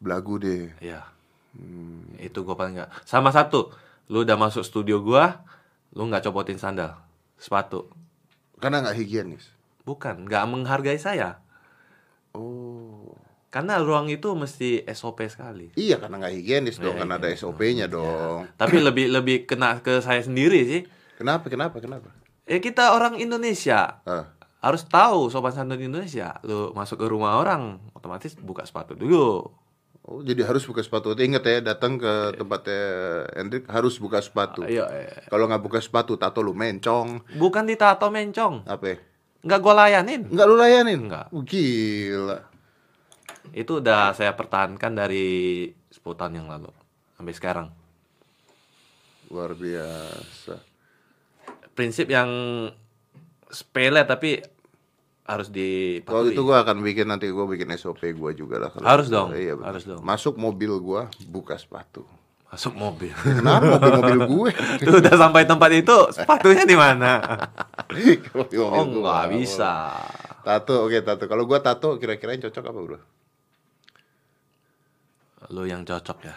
Belagu 0.00 0.40
deh. 0.40 0.72
ya 0.80 1.04
Hmm. 1.50 2.06
itu 2.22 2.46
gue 2.46 2.54
paling 2.54 2.78
nggak. 2.78 3.02
Sama 3.02 3.34
satu, 3.34 3.74
lu 4.06 4.22
udah 4.22 4.38
masuk 4.38 4.62
studio 4.62 5.02
gua, 5.02 5.42
lu 5.90 6.06
nggak 6.06 6.30
copotin 6.30 6.62
sandal, 6.62 6.94
sepatu, 7.42 7.90
Karena 8.62 8.86
nggak 8.86 8.94
higienis. 8.94 9.50
bukan, 9.82 10.30
nggak 10.30 10.46
menghargai 10.46 10.94
saya. 10.94 11.42
Oh. 12.30 12.69
Karena 13.50 13.82
ruang 13.82 14.06
itu 14.06 14.30
mesti 14.38 14.86
SOP 14.86 15.26
sekali. 15.26 15.74
Iya 15.74 15.98
karena 15.98 16.22
nggak 16.22 16.34
higienis 16.38 16.78
dong, 16.78 16.94
Iya, 16.94 17.02
karena 17.02 17.14
ada 17.18 17.28
SOP-nya 17.34 17.86
dong. 17.90 18.46
Tapi 18.54 18.78
lebih 18.78 19.10
lebih 19.10 19.42
kena 19.42 19.82
ke 19.82 19.98
saya 19.98 20.22
sendiri 20.22 20.62
sih. 20.62 20.82
Kenapa? 21.18 21.50
Kenapa? 21.50 21.82
Kenapa? 21.82 22.14
Ya 22.46 22.62
kita 22.62 22.94
orang 22.94 23.18
Indonesia 23.18 23.98
Ah. 24.06 24.30
harus 24.62 24.86
tahu 24.86 25.26
sopan 25.34 25.50
santun 25.50 25.82
Indonesia. 25.82 26.38
Lu 26.46 26.70
masuk 26.72 27.02
ke 27.02 27.06
rumah 27.10 27.42
orang, 27.42 27.82
otomatis 27.90 28.38
buka 28.38 28.62
sepatu 28.62 28.94
dulu. 28.94 29.42
Oh, 30.00 30.20
jadi 30.22 30.46
harus 30.46 30.64
buka 30.64 30.80
sepatu. 30.80 31.12
Ingat 31.12 31.44
ya, 31.44 31.58
datang 31.60 31.94
ke 31.94 32.34
tempatnya 32.34 32.82
Hendrik 33.36 33.68
harus 33.68 34.00
buka 34.00 34.18
sepatu. 34.18 34.64
Iya, 34.64 34.86
iya. 34.90 35.26
Kalau 35.28 35.44
nggak 35.46 35.60
buka 35.60 35.78
sepatu, 35.78 36.16
tato 36.16 36.40
lu 36.40 36.56
mencong. 36.56 37.20
Bukan 37.36 37.64
ditato 37.68 38.08
mencong. 38.08 38.64
Apa? 38.64 38.84
ya? 38.84 38.96
Nggak 39.40 39.60
gua 39.60 39.74
layanin. 39.84 40.22
Nggak 40.28 40.46
lu 40.46 40.56
layanin? 40.56 41.00
Nggak. 41.08 41.26
Gila. 41.44 42.38
Itu 43.52 43.78
udah 43.78 44.12
saya 44.12 44.32
pertahankan 44.32 44.92
dari 44.92 45.66
10 45.88 46.02
tahun 46.14 46.38
yang 46.38 46.48
lalu 46.48 46.70
sampai 47.14 47.34
sekarang. 47.34 47.66
Luar 49.28 49.52
biasa. 49.52 50.58
Prinsip 51.72 52.06
yang 52.06 52.28
sepele 53.46 54.02
tapi 54.02 54.42
harus 55.22 55.46
Kalau 55.46 56.26
dipatuhi. 56.26 56.34
itu 56.34 56.42
gua 56.42 56.58
akan 56.60 56.82
bikin 56.82 57.06
nanti 57.06 57.30
gua 57.30 57.46
bikin 57.46 57.70
SOP 57.74 58.02
gua 58.12 58.30
juga 58.32 58.58
lah. 58.58 58.70
kalau 58.70 58.82
Harus 58.82 59.06
gitu. 59.06 59.14
dong, 59.14 59.28
Iya, 59.32 59.54
betul. 59.54 59.66
harus 59.66 59.82
dong. 59.86 60.00
Masuk 60.02 60.34
mobil 60.36 60.72
gua 60.76 61.02
buka 61.24 61.54
sepatu. 61.54 62.02
Masuk 62.50 62.74
mobil. 62.74 63.14
Kenapa 63.14 63.78
mobil-mobil 63.78 64.18
gue? 64.26 64.50
Tuh 64.82 64.98
udah 64.98 65.14
sampai 65.14 65.46
tempat 65.46 65.70
itu, 65.70 65.96
sepatunya 66.10 66.66
di 66.66 66.74
mana? 66.74 67.22
Oh, 68.58 68.82
nggak 68.82 69.34
bisa. 69.34 69.94
Tato, 70.42 70.82
oke 70.82 70.98
tato. 71.00 71.26
Kalau 71.26 71.46
gua 71.46 71.58
tato 71.58 71.94
kira-kira 71.94 72.34
yang 72.34 72.46
cocok 72.46 72.64
apa, 72.66 72.78
Bro? 72.82 72.98
Lu 75.50 75.66
yang 75.66 75.82
cocok 75.82 76.18
ya. 76.24 76.36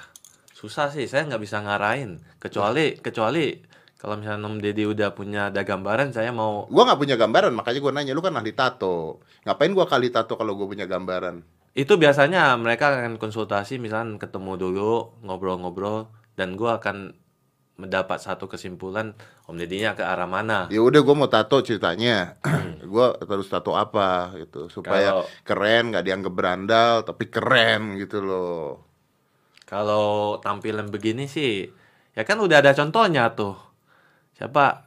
Susah 0.53 0.89
sih, 0.89 1.05
saya 1.05 1.29
nggak 1.29 1.41
bisa 1.43 1.62
ngarahin. 1.62 2.22
Kecuali 2.41 2.98
kecuali 2.98 3.53
kalau 4.01 4.20
misalnya 4.20 4.43
Om 4.51 4.60
Deddy 4.60 4.84
udah 4.84 5.15
punya 5.15 5.48
ada 5.48 5.63
gambaran, 5.63 6.12
saya 6.12 6.36
mau 6.36 6.67
Gua 6.67 6.84
nggak 6.84 7.00
punya 7.00 7.15
gambaran, 7.15 7.55
makanya 7.55 7.79
gua 7.79 7.93
nanya, 7.96 8.12
lu 8.12 8.20
kan 8.20 8.36
ahli 8.36 8.51
tato. 8.51 9.24
Ngapain 9.48 9.72
gua 9.72 9.88
kali 9.88 10.12
tato 10.12 10.36
kalau 10.36 10.58
gua 10.60 10.67
punya 10.67 10.84
gambaran? 10.89 11.63
itu 11.74 11.98
biasanya 11.98 12.53
mereka 12.62 12.93
akan 12.93 13.17
konsultasi 13.17 13.82
misalnya 13.82 14.22
ketemu 14.22 14.62
dulu 14.62 15.17
ngobrol-ngobrol 15.25 16.05
dan 16.38 16.53
gua 16.53 16.77
akan 16.77 17.17
mendapat 17.82 18.22
satu 18.22 18.46
kesimpulan 18.46 19.17
Om 19.50 19.58
Deddy-nya 19.58 19.98
ke 19.98 20.05
arah 20.05 20.29
mana. 20.29 20.70
Ya 20.70 20.86
udah 20.86 21.01
gua 21.01 21.15
mau 21.17 21.29
tato 21.32 21.60
ceritanya. 21.65 22.38
gua 22.93 23.17
terus 23.17 23.50
tato 23.50 23.74
apa 23.74 24.38
gitu 24.38 24.70
supaya 24.70 25.17
Kalau- 25.17 25.27
keren, 25.41 25.89
nggak 25.89 26.05
dianggap 26.05 26.34
berandal, 26.38 26.93
tapi 27.03 27.25
keren 27.34 27.98
gitu 27.98 28.22
loh. 28.22 28.92
Kalau 29.74 30.38
tampilan 30.38 30.94
begini 30.94 31.25
sih, 31.25 31.65
ya 32.13 32.22
kan 32.22 32.38
udah 32.38 32.62
ada 32.62 32.77
contohnya 32.77 33.34
tuh. 33.34 33.58
Siapa? 34.38 34.86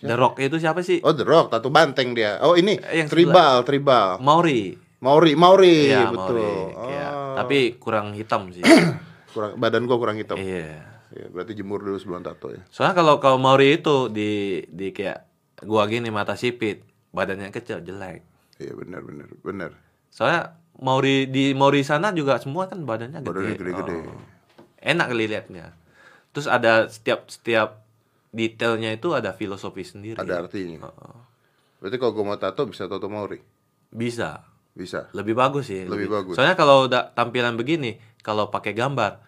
The 0.00 0.16
Rock 0.16 0.36
itu 0.36 0.60
siapa 0.60 0.84
sih? 0.84 1.00
Oh, 1.00 1.16
The 1.16 1.24
Rock, 1.24 1.48
tato 1.48 1.72
banteng 1.72 2.12
dia. 2.12 2.36
Oh, 2.44 2.52
ini 2.52 2.76
Eh, 2.76 3.00
yang 3.00 3.08
tribal, 3.08 3.64
tribal. 3.64 4.20
Mauri. 4.20 4.76
Mauri, 5.00 5.32
Mauri, 5.32 5.88
Iya, 5.88 6.12
betul. 6.12 6.36
Mauri. 6.36 6.52
Iya. 6.92 7.06
Oh. 7.08 7.34
Tapi 7.40 7.58
kurang 7.80 8.12
hitam 8.12 8.52
sih. 8.52 8.60
kurang 9.32 9.56
badan 9.56 9.88
gua 9.88 9.96
kurang 9.96 10.20
hitam. 10.20 10.36
iya. 10.36 10.84
Ya, 11.10 11.26
berarti 11.26 11.56
jemur 11.56 11.80
dulu 11.80 11.96
sebelum 11.96 12.20
tato 12.20 12.52
ya. 12.52 12.60
Soalnya 12.68 12.94
kalau 12.94 13.16
kalau 13.16 13.40
Mauri 13.40 13.80
itu 13.80 14.12
di 14.12 14.60
di 14.68 14.92
kayak 14.92 15.24
gua 15.64 15.88
gini 15.88 16.12
mata 16.12 16.36
sipit, 16.36 16.84
badannya 17.10 17.48
kecil 17.48 17.80
jelek. 17.80 18.28
Iya, 18.60 18.76
benar 18.76 19.00
benar 19.02 19.28
benar. 19.40 19.70
Soalnya 20.12 20.59
Mauri 20.80 21.28
di 21.28 21.52
Mauri 21.52 21.84
sana 21.84 22.08
juga 22.16 22.40
semua 22.40 22.64
kan 22.64 22.80
badannya 22.88 23.20
gede. 23.20 23.28
Badannya 23.28 23.54
gede-gede. 23.60 23.96
Oh. 24.08 24.20
Enak 24.80 25.06
kali 25.12 25.24
liatnya. 25.28 25.76
Terus 26.32 26.48
ada 26.48 26.88
setiap 26.88 27.28
setiap 27.28 27.84
detailnya 28.32 28.96
itu 28.96 29.12
ada 29.12 29.36
filosofi 29.36 29.84
sendiri. 29.84 30.16
Ada 30.16 30.48
artinya. 30.48 30.88
Oh. 30.88 31.20
Berarti 31.84 31.96
kalau 32.00 32.12
gua 32.16 32.24
mau 32.32 32.38
tato 32.40 32.64
bisa 32.64 32.88
tato 32.88 33.12
Mauri. 33.12 33.44
Bisa. 33.92 34.40
Bisa. 34.72 35.12
Lebih 35.12 35.36
bagus 35.36 35.68
sih. 35.68 35.84
Lebih 35.84 36.08
bagus. 36.08 36.34
Soalnya 36.38 36.56
kalau 36.56 36.88
udah 36.88 37.12
tampilan 37.12 37.60
begini, 37.60 38.00
kalau 38.24 38.48
pakai 38.48 38.72
gambar 38.72 39.20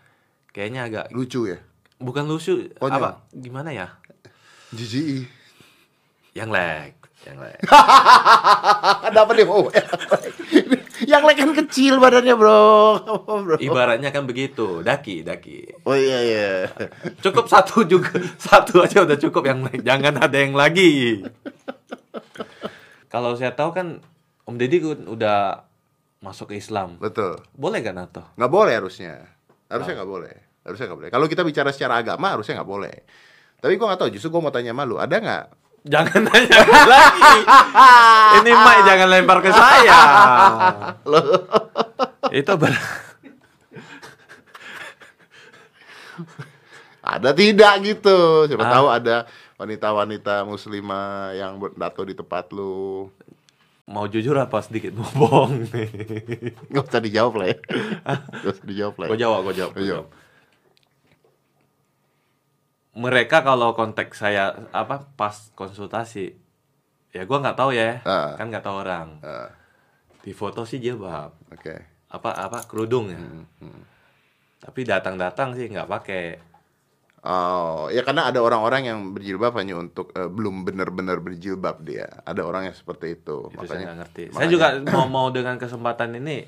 kayaknya 0.57 0.89
agak 0.89 1.05
Lucu 1.13 1.49
ya. 1.49 1.59
bukan 2.01 2.27
lucu 2.27 2.69
Konyol. 2.81 2.97
apa 2.97 3.11
gimana 3.33 3.71
ya? 3.77 3.93
Jijik. 4.73 5.29
Yang 6.33 6.49
leg, 6.49 6.93
yang 7.29 7.37
leg. 7.45 7.61
Ada 9.05 9.19
apa 9.21 9.33
nih? 9.37 9.45
Yang 11.03 11.23
lain 11.23 11.39
kan 11.39 11.53
kecil 11.65 11.95
badannya, 11.99 12.35
Bro. 12.39 12.63
bro. 13.27 13.57
Ibaratnya 13.59 14.11
kan 14.15 14.27
begitu, 14.27 14.81
daki, 14.81 15.27
daki. 15.27 15.83
Oh 15.87 15.97
iya 15.97 16.19
iya. 16.23 16.51
Cukup 17.25 17.51
satu 17.51 17.83
juga, 17.85 18.17
satu 18.39 18.83
aja 18.83 19.03
udah 19.03 19.19
cukup 19.19 19.43
yang 19.47 19.61
lain. 19.67 19.83
Jangan 19.83 20.19
ada 20.23 20.37
yang 20.39 20.55
lagi. 20.55 21.23
Kalau 23.13 23.37
saya 23.37 23.53
tahu 23.53 23.71
kan 23.77 24.01
Om 24.49 24.57
Deddy 24.59 24.79
kan 24.83 25.05
udah 25.07 25.39
masuk 26.23 26.55
ke 26.55 26.59
Islam. 26.59 26.97
Betul. 26.99 27.39
Boleh 27.55 27.83
kan 27.83 27.99
atau? 27.99 28.25
Nggak 28.39 28.53
boleh 28.53 28.75
harusnya. 28.79 29.27
Harusnya 29.69 30.01
nggak 30.01 30.11
boleh. 30.11 30.35
Harusnya 30.63 30.87
nggak 30.91 30.99
boleh. 30.99 31.11
Kalau 31.11 31.27
kita 31.27 31.43
bicara 31.43 31.71
secara 31.75 32.01
agama 32.01 32.35
harusnya 32.35 32.63
nggak 32.63 32.71
boleh. 32.71 32.95
Tapi 33.63 33.73
gua 33.79 33.95
nggak 33.95 34.01
tahu. 34.07 34.11
Justru 34.15 34.29
gua 34.35 34.49
mau 34.49 34.55
tanya 34.55 34.75
sama 34.75 34.87
lu. 34.87 34.97
Ada 34.99 35.17
nggak? 35.19 35.45
Jangan 35.83 36.21
nanya 36.23 36.61
lagi. 36.63 37.33
Ini 38.39 38.51
Mai 38.53 38.81
jangan 38.83 39.09
lempar 39.09 39.39
ke 39.39 39.51
saya. 39.51 39.99
Itu 42.33 42.55
ber 42.55 42.71
Ada 47.03 47.35
tidak 47.35 47.73
gitu. 47.83 48.19
Siapa 48.47 48.63
Ah. 48.63 48.73
tahu 48.73 48.87
ada 48.89 49.17
wanita-wanita 49.57 50.45
muslimah 50.45 51.07
yang 51.35 51.59
bertato 51.59 52.03
di 52.03 52.15
tempat 52.15 52.51
lu. 52.51 53.11
mau 53.83 54.07
jujur 54.07 54.39
apa 54.39 54.63
sedikit 54.63 54.95
mau 54.95 55.11
bohong 55.11 55.67
nih. 55.69 55.91
Nggak 56.71 56.85
usah 56.87 57.03
dijawab 57.03 57.35
lah 57.35 57.47
ya. 57.51 57.57
Nggak 58.39 58.53
usah 58.55 58.65
dijawab 58.65 58.95
lah. 58.97 59.07
Gue 59.11 59.19
Ya. 59.19 59.23
jawab, 59.27 59.41
gue 59.43 59.55
jawab, 59.59 59.73
gua 59.73 59.83
Iya. 59.83 59.91
jawab. 59.91 60.07
Mereka 62.93 63.41
kalau 63.41 63.73
konteks 63.73 64.21
saya 64.21 64.53
apa 64.69 65.09
pas 65.11 65.33
konsultasi, 65.53 66.37
ya 67.09 67.25
gua 67.25 67.41
nggak 67.41 67.57
tahu 67.57 67.73
ya, 67.73 68.01
Ah. 68.03 68.37
kan 68.37 68.47
nggak 68.47 68.61
tahu 68.61 68.77
orang. 68.79 69.17
Ah, 69.21 69.49
Di 70.21 70.31
foto 70.31 70.63
sih 70.63 70.79
jilbab, 70.79 71.35
Oke. 71.51 71.75
apa 72.07 72.31
apa 72.31 72.63
kerudung 72.63 73.09
ya. 73.09 73.19
Hmm, 73.19 73.83
Tapi 74.61 74.81
datang-datang 74.83 75.53
sih 75.53 75.67
nggak 75.67 75.89
pakai. 75.89 76.25
Oh, 77.23 77.87
ya 77.89 78.03
karena 78.03 78.27
ada 78.27 78.39
orang-orang 78.39 78.83
yang 78.85 78.99
berjilbab 79.11 79.55
hanya 79.57 79.75
untuk 79.77 80.11
eh, 80.13 80.27
belum 80.27 80.63
benar-benar 80.63 81.19
berjilbab 81.19 81.81
dia. 81.81 82.07
Ada 82.23 82.43
orang 82.43 82.67
yang 82.67 82.77
seperti 82.77 83.17
itu. 83.17 83.47
Itu 83.49 83.63
saya 83.63 83.83
nggak 83.85 83.99
ngerti. 83.99 84.23
Saya 84.29 84.35
makanya- 84.37 84.53
juga 84.53 84.67
mau 84.95 85.07
mau 85.09 85.29
dengan 85.29 85.55
kesempatan 85.57 86.15
ini 86.15 86.47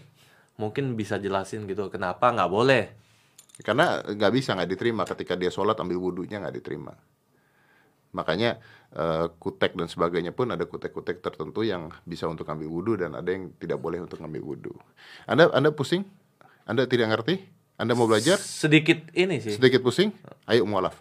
mungkin 0.55 0.95
bisa 0.95 1.17
jelasin 1.17 1.65
gitu 1.65 1.89
kenapa 1.89 2.31
nggak 2.31 2.51
boleh. 2.53 2.85
Karena 3.63 4.03
nggak 4.03 4.33
bisa 4.35 4.59
nggak 4.59 4.71
diterima 4.75 5.07
ketika 5.07 5.39
dia 5.39 5.53
sholat 5.53 5.79
ambil 5.79 6.03
wudhunya 6.03 6.43
nggak 6.43 6.57
diterima. 6.59 6.91
Makanya 8.15 8.59
eh, 8.95 9.27
kutek 9.39 9.79
dan 9.79 9.87
sebagainya 9.87 10.35
pun 10.35 10.51
ada 10.51 10.67
kutek-kutek 10.67 11.23
tertentu 11.23 11.63
yang 11.63 11.91
bisa 12.03 12.27
untuk 12.27 12.51
ambil 12.51 12.67
wudhu 12.71 12.95
dan 12.99 13.15
ada 13.15 13.31
yang 13.31 13.55
tidak 13.59 13.79
boleh 13.79 14.03
untuk 14.03 14.19
ambil 14.23 14.43
wudhu. 14.43 14.75
Anda 15.31 15.51
Anda 15.55 15.71
pusing? 15.71 16.03
Anda 16.67 16.91
tidak 16.91 17.15
ngerti? 17.15 17.47
Anda 17.79 17.95
mau 17.99 18.07
belajar? 18.07 18.39
Sedikit 18.39 19.11
ini 19.15 19.39
sih. 19.43 19.59
Sedikit 19.59 19.83
pusing? 19.83 20.15
Ayo 20.47 20.67
mualaf. 20.67 20.99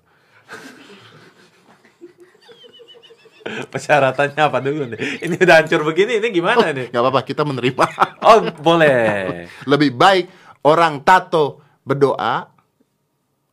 Persyaratannya 3.73 4.41
apa 4.41 4.57
dulu 4.61 4.93
nih? 4.93 5.25
Ini 5.25 5.35
udah 5.37 5.55
hancur 5.61 5.85
begini, 5.85 6.17
ini 6.17 6.33
gimana 6.33 6.73
nih? 6.73 6.89
Nggak 6.89 7.01
apa-apa, 7.03 7.21
kita 7.27 7.43
menerima. 7.45 7.85
Oh, 8.25 8.39
boleh. 8.63 9.45
Lebih 9.71 9.93
baik 9.93 10.25
orang 10.65 11.03
tato 11.03 11.62
berdoa 11.83 12.49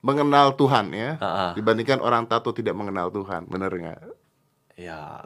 mengenal 0.01 0.57
Tuhan 0.57 0.97
ya 0.97 1.21
ah. 1.21 1.53
dibandingkan 1.53 2.01
orang 2.01 2.25
tato 2.25 2.51
tidak 2.57 2.73
mengenal 2.73 3.13
Tuhan. 3.13 3.45
Bener 3.47 3.71
nggak? 3.71 4.01
Ya. 4.81 5.21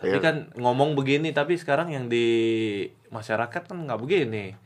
Tapi 0.00 0.18
ya. 0.18 0.22
kan 0.24 0.36
ngomong 0.58 0.98
begini, 0.98 1.30
tapi 1.30 1.54
sekarang 1.54 1.92
yang 1.92 2.10
di 2.10 2.26
masyarakat 3.12 3.62
kan 3.68 3.76
nggak 3.76 4.00
begini. 4.00 4.56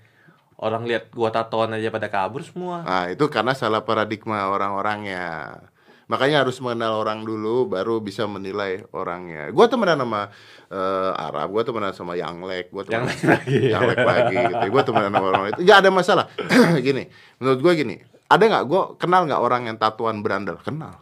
Orang 0.57 0.89
lihat 0.89 1.13
gua 1.13 1.29
tatoan 1.29 1.77
aja 1.77 1.93
pada 1.93 2.09
kabur 2.09 2.41
semua. 2.41 2.81
Nah, 2.81 3.13
itu 3.13 3.29
karena 3.29 3.53
salah 3.53 3.85
paradigma 3.85 4.49
orang-orangnya. 4.49 5.61
Makanya 6.07 6.47
harus 6.47 6.63
mengenal 6.63 7.03
orang 7.03 7.27
dulu, 7.27 7.67
baru 7.67 7.99
bisa 7.99 8.31
menilai 8.31 8.87
orangnya. 8.95 9.51
Gua 9.51 9.67
temenan 9.67 9.99
sama 9.99 10.31
eh, 10.71 11.11
Arab, 11.19 11.51
gua 11.51 11.63
temenan 11.67 11.91
sama 11.91 12.15
Yanglek, 12.15 12.71
gua 12.71 12.87
temenan 12.87 13.11
Yanglek 13.11 13.27
lagi. 13.27 13.59
Yanglek 13.75 14.01
lagi 14.07 14.37
gitu. 14.39 14.67
Gua 14.71 14.83
temenan 14.87 15.11
sama 15.11 15.27
orang 15.35 15.45
itu. 15.51 15.61
Gak 15.67 15.79
ada 15.83 15.91
masalah. 15.91 16.25
gini, 16.87 17.11
menurut 17.43 17.59
gua 17.59 17.73
gini, 17.75 17.97
ada 18.31 18.43
nggak? 18.47 18.65
Gua 18.71 18.95
kenal 18.95 19.27
nggak 19.27 19.43
orang 19.43 19.63
yang 19.67 19.77
tatuan 19.83 20.23
berandal? 20.23 20.63
Kenal. 20.63 20.95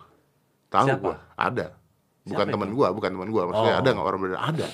Tahu 0.73 0.87
gua, 0.99 1.21
ada. 1.37 1.77
Bukan 2.25 2.47
teman 2.49 2.73
gua, 2.73 2.88
bukan 2.97 3.11
teman 3.12 3.29
gua. 3.29 3.43
Maksudnya 3.53 3.75
Oh. 3.77 3.81
ada 3.85 3.88
nggak 3.93 4.07
orang 4.09 4.19
berandal? 4.25 4.40
Ada. 4.40 4.67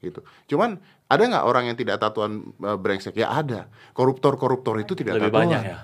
Gitu. 0.00 0.20
Cuman 0.48 0.80
ada 1.04 1.22
nggak 1.28 1.44
orang 1.44 1.64
yang 1.68 1.76
tidak 1.76 2.00
tatuan 2.00 2.40
eh, 2.56 2.78
brengsek? 2.80 3.20
Ya 3.20 3.28
ada. 3.36 3.68
Koruptor-koruptor 3.92 4.80
itu 4.80 4.96
tidak 4.96 5.20
Lebih 5.20 5.28
tatuan. 5.28 5.40
banyak 5.44 5.62
ya. 5.68 5.78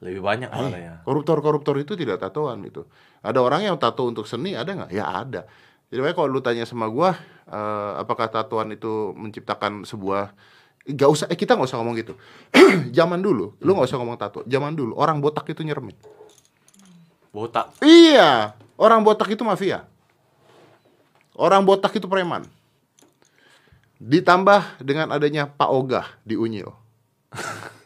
Lebih 0.00 0.24
banyak 0.24 0.48
malah 0.48 0.80
ya. 0.80 0.94
Koruptor-koruptor 1.04 1.76
itu 1.76 1.92
tidak 1.92 2.20
tatoan 2.20 2.64
itu. 2.64 2.88
Ada 3.20 3.36
orang 3.40 3.68
yang 3.68 3.76
tato 3.76 4.08
untuk 4.08 4.24
seni, 4.24 4.56
ada 4.56 4.72
nggak? 4.72 4.90
Ya 4.96 5.04
ada. 5.04 5.44
Jadi 5.92 6.00
makanya 6.00 6.16
kalau 6.16 6.28
lu 6.32 6.40
tanya 6.40 6.64
sama 6.64 6.88
gua, 6.88 7.20
eh, 7.44 7.92
apakah 8.00 8.32
tatoan 8.32 8.72
itu 8.72 9.12
menciptakan 9.12 9.84
sebuah 9.84 10.32
Gak 10.88 11.10
usah, 11.12 11.26
eh 11.28 11.36
kita 11.36 11.60
nggak 11.60 11.68
usah 11.68 11.76
ngomong 11.76 11.96
gitu. 12.00 12.16
Zaman 12.96 13.20
dulu, 13.20 13.52
lu 13.60 13.70
nggak 13.76 13.84
usah 13.84 14.00
ngomong 14.00 14.16
tato. 14.16 14.40
Zaman 14.48 14.72
dulu 14.72 14.96
orang 14.96 15.20
botak 15.20 15.44
itu 15.52 15.60
nyeremin. 15.60 15.92
Botak. 17.30 17.76
Iya, 17.84 18.56
orang 18.80 19.04
botak 19.04 19.28
itu 19.28 19.44
mafia. 19.44 19.84
Orang 21.36 21.68
botak 21.68 21.92
itu 21.92 22.08
preman. 22.08 22.48
Ditambah 24.00 24.80
dengan 24.80 25.12
adanya 25.12 25.44
Pak 25.52 25.68
Ogah 25.68 26.06
di 26.24 26.34
Unyil. 26.40 26.72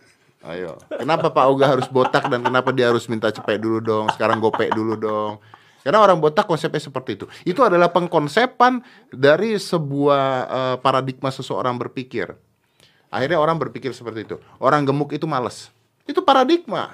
Ayo, 0.45 0.77
kenapa 0.93 1.33
Pak 1.33 1.45
Ogah 1.49 1.73
harus 1.73 1.89
botak 1.89 2.29
dan 2.29 2.45
kenapa 2.45 2.69
dia 2.69 2.93
harus 2.93 3.09
minta 3.09 3.33
cepet 3.33 3.57
dulu 3.57 3.81
dong? 3.81 4.13
Sekarang 4.13 4.45
gopek 4.45 4.77
dulu 4.77 4.93
dong. 4.93 5.41
Karena 5.81 6.05
orang 6.05 6.21
botak 6.21 6.45
konsepnya 6.45 6.85
seperti 6.85 7.17
itu. 7.17 7.27
Itu 7.49 7.65
adalah 7.65 7.89
pengkonsepan 7.89 8.85
dari 9.09 9.57
sebuah 9.57 10.25
eh, 10.45 10.77
paradigma 10.85 11.33
seseorang 11.33 11.81
berpikir. 11.81 12.37
Akhirnya 13.09 13.41
orang 13.41 13.57
berpikir 13.57 13.97
seperti 13.97 14.29
itu. 14.29 14.37
Orang 14.61 14.85
gemuk 14.85 15.17
itu 15.17 15.25
males. 15.25 15.73
Itu 16.05 16.21
paradigma. 16.21 16.93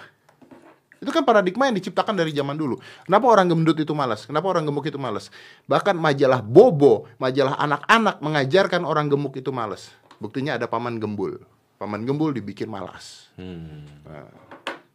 Itu 1.02 1.10
kan 1.10 1.26
paradigma 1.26 1.66
yang 1.66 1.74
diciptakan 1.74 2.12
dari 2.12 2.30
zaman 2.30 2.54
dulu. 2.54 2.78
Kenapa 3.08 3.26
orang 3.26 3.50
gendut 3.50 3.82
itu 3.82 3.96
malas? 3.96 4.28
Kenapa 4.28 4.46
orang 4.52 4.68
gemuk 4.68 4.84
itu 4.84 5.00
malas? 5.00 5.32
Bahkan 5.64 5.96
majalah 5.96 6.44
Bobo, 6.44 7.08
majalah 7.16 7.56
anak-anak 7.56 8.20
mengajarkan 8.20 8.84
orang 8.84 9.08
gemuk 9.08 9.34
itu 9.34 9.48
malas. 9.48 9.88
Buktinya 10.20 10.60
ada 10.60 10.68
paman 10.68 11.00
gembul. 11.00 11.40
Paman 11.80 12.04
gembul 12.04 12.36
dibikin 12.36 12.68
malas. 12.68 13.32
Hmm. 13.40 13.88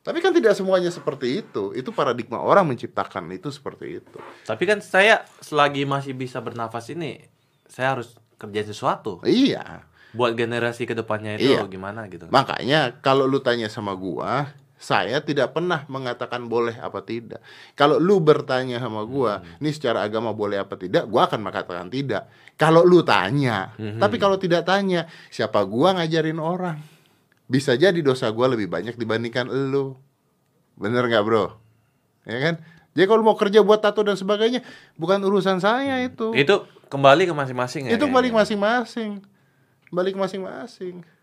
Tapi 0.06 0.22
kan 0.22 0.30
tidak 0.30 0.54
semuanya 0.54 0.94
seperti 0.94 1.42
itu. 1.42 1.74
Itu 1.74 1.90
paradigma 1.90 2.38
orang 2.38 2.70
menciptakan 2.70 3.26
itu 3.34 3.50
seperti 3.50 3.98
itu. 3.98 4.18
Tapi 4.46 4.70
kan 4.70 4.78
saya 4.86 5.26
selagi 5.42 5.82
masih 5.90 6.14
bisa 6.14 6.38
bernafas 6.46 6.94
ini, 6.94 7.26
saya 7.66 7.98
harus 7.98 8.14
kerjain 8.38 8.70
sesuatu. 8.70 9.18
Iya. 9.26 9.82
Buat 10.14 10.38
generasi 10.38 10.86
ke 10.86 10.94
depannya 10.94 11.42
itu 11.42 11.58
Iya. 11.58 11.66
gimana 11.66 12.06
gitu. 12.06 12.30
Makanya 12.30 13.02
kalau 13.02 13.26
lu 13.26 13.42
tanya 13.42 13.66
sama 13.66 13.98
gua, 13.98 14.54
saya 14.86 15.18
tidak 15.26 15.58
pernah 15.58 15.82
mengatakan 15.90 16.46
boleh 16.46 16.78
apa 16.78 17.02
tidak. 17.02 17.42
Kalau 17.74 17.98
lu 17.98 18.22
bertanya 18.22 18.78
sama 18.78 19.02
gua, 19.02 19.42
ini 19.58 19.74
secara 19.74 20.06
agama 20.06 20.30
boleh 20.30 20.62
apa 20.62 20.78
tidak, 20.78 21.10
gua 21.10 21.26
akan 21.26 21.42
mengatakan 21.42 21.90
tidak. 21.90 22.30
Kalau 22.54 22.86
lu 22.86 23.02
tanya, 23.02 23.74
tapi 23.98 24.22
kalau 24.22 24.38
tidak 24.38 24.62
tanya, 24.70 25.10
siapa 25.34 25.66
gua 25.66 25.98
ngajarin 25.98 26.38
orang? 26.38 26.78
Bisa 27.50 27.74
jadi 27.74 27.98
dosa 28.06 28.30
gua 28.30 28.46
lebih 28.54 28.70
banyak 28.70 28.94
dibandingkan 28.94 29.50
lu. 29.50 29.98
Bener 30.78 31.10
nggak 31.10 31.26
bro? 31.26 31.58
Ya 32.30 32.38
kan? 32.46 32.56
Jadi 32.94 33.06
kalau 33.10 33.26
mau 33.26 33.36
kerja 33.36 33.66
buat 33.66 33.82
tato 33.82 34.06
dan 34.06 34.16
sebagainya, 34.16 34.62
bukan 35.02 35.18
urusan 35.26 35.58
saya 35.58 36.00
itu. 36.06 36.32
Itu 36.38 36.70
kembali 36.94 37.26
ke 37.26 37.34
masing-masing 37.34 37.90
ya. 37.90 37.98
Itu 37.98 38.06
balik 38.08 38.30
kayaknya. 38.32 38.40
masing-masing. 38.40 39.12
Balik 39.90 40.14
masing-masing. 40.14 41.15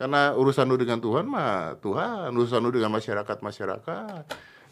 Karena 0.00 0.32
urusan 0.32 0.64
lu 0.64 0.80
dengan 0.80 0.96
Tuhan 0.96 1.28
mah 1.28 1.76
Tuhan, 1.84 2.32
urusan 2.32 2.64
lu 2.64 2.72
dengan 2.72 2.88
masyarakat 2.88 3.36
masyarakat. 3.44 4.22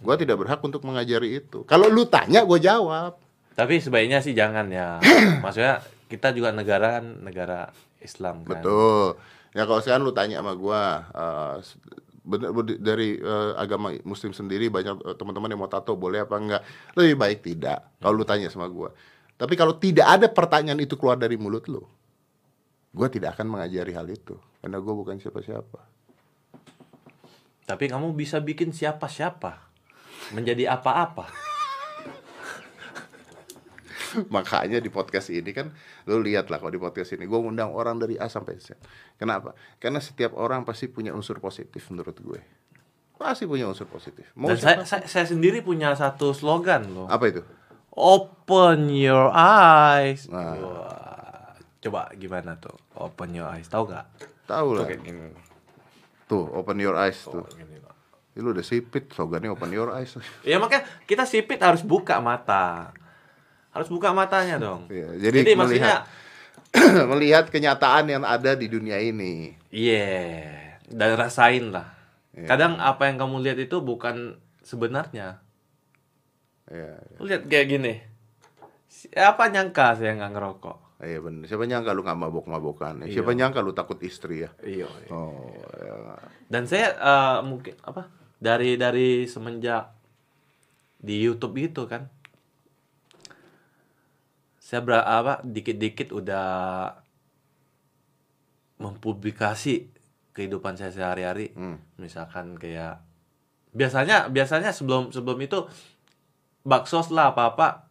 Gua 0.00 0.16
tidak 0.16 0.40
berhak 0.40 0.64
untuk 0.64 0.80
mengajari 0.88 1.44
itu. 1.44 1.68
Kalau 1.68 1.92
lu 1.92 2.08
tanya, 2.08 2.48
gue 2.48 2.56
jawab. 2.56 3.20
Tapi 3.52 3.76
sebaiknya 3.76 4.24
sih 4.24 4.32
jangan 4.32 4.72
ya. 4.72 4.96
Maksudnya 5.44 5.84
kita 6.08 6.32
juga 6.32 6.48
negara 6.56 6.96
kan 6.96 7.20
negara 7.20 7.68
Islam 8.00 8.40
kan. 8.48 8.56
Betul. 8.56 9.20
Ya 9.52 9.68
kalau 9.68 9.84
sekarang 9.84 10.08
lu 10.08 10.16
tanya 10.16 10.40
sama 10.40 10.56
gua, 10.56 11.04
eh, 11.12 11.54
bener 12.24 12.48
dari 12.80 13.20
eh, 13.20 13.52
agama 13.60 13.92
Muslim 14.08 14.32
sendiri 14.32 14.72
banyak 14.72 15.12
eh, 15.12 15.16
teman-teman 15.18 15.52
yang 15.52 15.60
mau 15.60 15.68
tato 15.68 15.92
boleh 15.92 16.24
apa 16.24 16.40
enggak? 16.40 16.62
Lebih 16.96 17.20
baik 17.20 17.38
tidak. 17.44 17.84
Kalau 18.00 18.16
lu 18.16 18.24
tanya 18.24 18.48
sama 18.48 18.64
gua. 18.72 18.96
Tapi 19.36 19.54
kalau 19.60 19.76
tidak 19.76 20.08
ada 20.08 20.26
pertanyaan 20.32 20.80
itu 20.80 20.96
keluar 20.96 21.20
dari 21.20 21.36
mulut 21.36 21.68
lu, 21.68 21.84
gua 22.98 23.06
tidak 23.06 23.38
akan 23.38 23.46
mengajari 23.54 23.94
hal 23.94 24.10
itu. 24.10 24.34
Karena 24.58 24.82
gua 24.82 24.98
bukan 24.98 25.22
siapa-siapa. 25.22 25.80
Tapi 27.68 27.84
kamu 27.86 28.16
bisa 28.16 28.42
bikin 28.42 28.74
siapa-siapa 28.74 29.60
menjadi 30.34 30.72
apa-apa. 30.72 31.28
Makanya 34.34 34.80
di 34.80 34.88
podcast 34.88 35.28
ini 35.28 35.52
kan 35.52 35.68
lu 36.08 36.24
lihat 36.24 36.48
lah 36.48 36.56
kalau 36.56 36.72
di 36.72 36.80
podcast 36.80 37.12
ini 37.12 37.28
gue 37.28 37.38
ngundang 37.38 37.68
orang 37.68 38.00
dari 38.00 38.16
A 38.16 38.32
sampai 38.32 38.56
Z. 38.56 38.80
Kenapa? 39.20 39.52
Karena 39.76 40.00
setiap 40.00 40.32
orang 40.40 40.64
pasti 40.64 40.88
punya 40.88 41.12
unsur 41.12 41.44
positif 41.44 41.84
menurut 41.92 42.16
gue. 42.16 42.40
Pasti 43.20 43.44
punya 43.44 43.68
unsur 43.68 43.84
positif. 43.84 44.32
Mau 44.32 44.48
Dan 44.48 44.56
saya, 44.56 44.76
saya, 44.88 45.04
saya 45.04 45.26
sendiri 45.28 45.60
punya 45.60 45.92
satu 45.92 46.32
slogan 46.32 46.88
loh. 46.88 47.06
apa 47.10 47.24
itu? 47.28 47.42
Open 47.92 48.88
your 48.94 49.28
eyes. 49.34 50.24
Nah. 50.30 51.07
Coba 51.78 52.10
gimana 52.18 52.58
tuh? 52.58 52.74
Open 52.98 53.34
your 53.34 53.46
eyes. 53.46 53.70
Tahu 53.70 53.86
nggak? 53.90 54.06
Tahu 54.50 54.68
lah. 54.74 54.86
Kayak 54.86 55.02
gini. 55.06 55.30
Tuh, 56.28 56.44
open 56.52 56.76
your 56.82 56.96
eyes 56.98 57.18
tuh. 57.24 57.46
Gini, 57.54 57.80
Pak. 57.80 57.94
Ih, 58.36 58.40
Lu 58.44 58.52
udah 58.52 58.62
sipit, 58.66 59.10
slogannya 59.10 59.50
open 59.50 59.70
your 59.72 59.90
eyes. 59.94 60.14
Ya 60.48 60.60
makanya 60.60 60.86
kita 61.06 61.24
sipit 61.24 61.58
harus 61.62 61.80
buka 61.82 62.18
mata. 62.18 62.92
Harus 63.72 63.88
buka 63.88 64.10
matanya 64.10 64.58
dong. 64.58 64.90
Iya, 64.90 65.30
jadi 65.30 65.54
maksudnya 65.54 66.04
melihat 67.14 67.48
kenyataan 67.48 68.10
yang 68.10 68.24
ada 68.26 68.58
di 68.58 68.66
dunia 68.66 68.98
ini. 68.98 69.54
Iya, 69.70 70.82
dan 70.90 71.16
rasain 71.16 71.70
lah. 71.70 71.94
Iya. 72.34 72.48
Kadang 72.48 72.80
apa 72.80 73.08
yang 73.08 73.16
kamu 73.20 73.44
lihat 73.44 73.58
itu 73.60 73.80
bukan 73.80 74.36
sebenarnya. 74.64 75.40
Iya, 76.68 77.00
Lu 77.16 77.24
lihat 77.24 77.48
kayak 77.48 77.66
gini. 77.70 77.94
Siapa 78.88 79.48
nyangka 79.48 79.96
saya 79.96 80.16
nggak 80.16 80.32
ngerokok? 80.36 80.87
Iya 81.02 81.18
bener. 81.22 81.46
Siapa 81.46 81.62
nyangka 81.62 81.94
lu 81.94 82.02
nggak 82.02 82.18
mabok-mabokan? 82.18 83.06
ya? 83.06 83.20
Siapa 83.20 83.30
nyangka 83.30 83.62
lu 83.62 83.70
takut 83.70 83.98
istri 84.02 84.42
ya? 84.42 84.50
Iya. 84.62 84.90
Oh, 85.14 85.54
ya. 85.78 86.18
Dan 86.50 86.66
saya 86.66 86.94
eh, 86.98 87.38
mungkin 87.46 87.78
apa? 87.86 88.10
Dari 88.38 88.74
dari 88.74 89.26
semenjak 89.30 89.94
di 90.98 91.22
YouTube 91.22 91.54
itu 91.62 91.86
kan. 91.86 92.10
Saya 94.58 94.84
ber, 94.84 95.00
apa 95.00 95.40
dikit-dikit 95.46 96.12
udah 96.12 96.46
mempublikasi 98.82 99.88
kehidupan 100.34 100.78
saya 100.78 100.90
sehari-hari. 100.94 101.54
Hmm. 101.54 101.78
Misalkan 101.98 102.58
kayak 102.58 103.02
biasanya 103.74 104.30
biasanya 104.30 104.74
sebelum 104.74 105.14
sebelum 105.14 105.38
itu 105.42 105.66
baksos 106.66 107.10
lah 107.14 107.34
apa-apa 107.34 107.86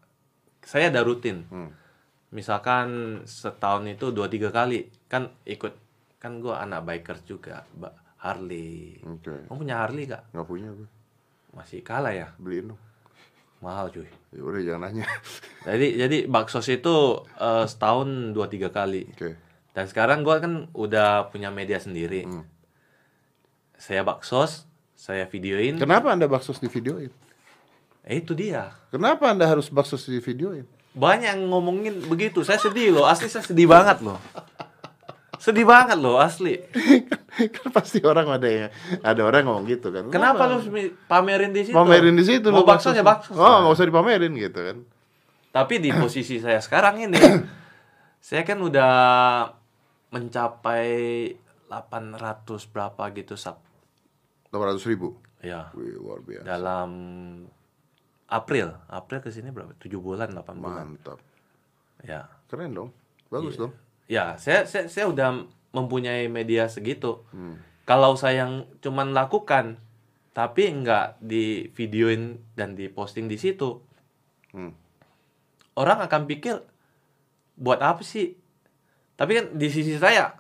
saya 0.68 0.92
ada 0.92 1.04
rutin. 1.04 1.48
Hmm. 1.48 1.72
Misalkan 2.28 3.22
setahun 3.24 3.88
itu 3.88 4.12
dua 4.12 4.28
tiga 4.28 4.52
kali 4.52 4.92
kan 5.08 5.32
ikut 5.48 5.72
kan 6.20 6.44
gua 6.44 6.60
anak 6.66 6.84
bikers 6.84 7.24
juga, 7.24 7.64
Mbak 7.80 7.94
Harley. 8.20 9.00
Oke. 9.06 9.48
Kamu 9.48 9.58
punya 9.62 9.80
Harley 9.80 10.10
gak? 10.10 10.28
Nggak 10.34 10.48
punya 10.50 10.70
gue. 10.74 10.90
Masih 11.54 11.80
kalah 11.86 12.12
ya? 12.12 12.34
Beliin 12.36 12.74
dong. 12.74 12.82
Mahal 13.64 13.90
cuy. 13.94 14.10
Ya 14.34 14.42
udah 14.44 14.62
jangan 14.62 14.82
nanya. 14.90 15.08
Jadi 15.64 15.88
jadi 15.96 16.18
baksos 16.28 16.68
itu 16.68 17.24
eh, 17.40 17.66
setahun 17.66 18.36
dua 18.36 18.52
tiga 18.52 18.74
kali. 18.74 19.08
Oke. 19.14 19.38
Dan 19.72 19.86
sekarang 19.88 20.26
gua 20.26 20.42
kan 20.42 20.68
udah 20.74 21.30
punya 21.32 21.54
media 21.54 21.78
sendiri. 21.78 22.26
Hmm. 22.26 22.44
Saya 23.78 24.02
baksos, 24.02 24.66
saya 24.98 25.30
videoin. 25.30 25.78
Kenapa 25.78 26.10
Anda 26.10 26.26
baksos 26.26 26.58
di 26.58 26.66
videoin? 26.66 27.14
Eh 28.02 28.20
itu 28.20 28.34
dia. 28.34 28.74
Kenapa 28.90 29.30
Anda 29.30 29.46
harus 29.46 29.70
baksos 29.70 30.10
di 30.10 30.18
videoin? 30.18 30.66
Banyak 30.98 31.30
yang 31.38 31.42
ngomongin 31.54 32.02
begitu. 32.10 32.42
Saya 32.42 32.58
sedih 32.58 32.98
loh. 32.98 33.06
Asli 33.06 33.30
saya 33.30 33.46
sedih 33.46 33.70
banget 33.70 34.02
loh. 34.02 34.18
Sedih 35.38 35.70
banget 35.70 36.02
loh 36.02 36.18
asli. 36.18 36.58
kan 37.56 37.70
pasti 37.70 38.02
orang 38.02 38.26
ada 38.26 38.48
yang 38.50 38.70
ada 39.06 39.22
orang 39.22 39.46
ngomong 39.46 39.70
gitu 39.70 39.94
kan. 39.94 40.10
Kenapa 40.10 40.50
lu 40.50 40.58
pamerin 41.06 41.54
di 41.54 41.70
situ? 41.70 41.78
pamerin 41.78 42.18
di 42.18 42.26
situ 42.26 42.50
Mau 42.50 42.66
lu 42.66 42.68
baksos 42.68 42.98
ya 42.98 43.06
baksos. 43.06 43.38
Oh, 43.38 43.62
nggak 43.62 43.74
usah 43.78 43.86
dipamerin 43.86 44.34
gitu 44.34 44.60
kan. 44.60 44.78
Tapi 45.54 45.78
di 45.78 45.94
posisi 46.02 46.42
saya 46.42 46.58
sekarang 46.58 47.06
ini, 47.06 47.22
saya 48.18 48.42
kan 48.42 48.58
udah 48.58 48.94
mencapai 50.10 50.90
800 51.70 52.74
berapa 52.74 53.04
gitu 53.14 53.38
sub. 53.38 53.62
800 54.50 54.90
ribu. 54.90 55.22
Ya, 55.46 55.70
Wih, 55.78 56.02
luar 56.02 56.26
biasa. 56.26 56.50
dalam 56.50 56.90
April. 58.28 58.76
April 58.88 59.20
ke 59.20 59.32
sini 59.32 59.50
berapa? 59.50 59.72
7 59.76 59.98
bulan, 59.98 60.28
8 60.30 60.60
bulan. 60.60 60.86
Mantap. 60.94 61.20
Ya. 62.04 62.28
Keren 62.48 62.72
dong. 62.72 62.90
Bagus 63.28 63.56
Iya. 63.56 63.62
dong. 63.62 63.74
Ya, 64.08 64.26
saya, 64.40 64.64
saya 64.64 64.88
saya 64.88 65.06
udah 65.08 65.44
mempunyai 65.72 66.28
media 66.28 66.68
segitu. 66.68 67.24
Hmm. 67.32 67.60
Kalau 67.84 68.16
saya 68.16 68.46
yang 68.46 68.54
cuman 68.80 69.12
lakukan 69.12 69.80
tapi 70.32 70.70
nggak 70.70 71.20
di 71.20 71.68
videoin 71.74 72.40
dan 72.54 72.76
diposting 72.76 73.26
di 73.26 73.36
situ, 73.36 73.84
Hmm. 74.52 74.72
orang 75.74 76.00
akan 76.02 76.24
pikir 76.26 76.64
buat 77.56 77.80
apa 77.80 78.00
sih? 78.00 78.40
Tapi 79.16 79.32
kan 79.34 79.46
di 79.54 79.68
sisi 79.68 79.96
saya, 79.96 80.40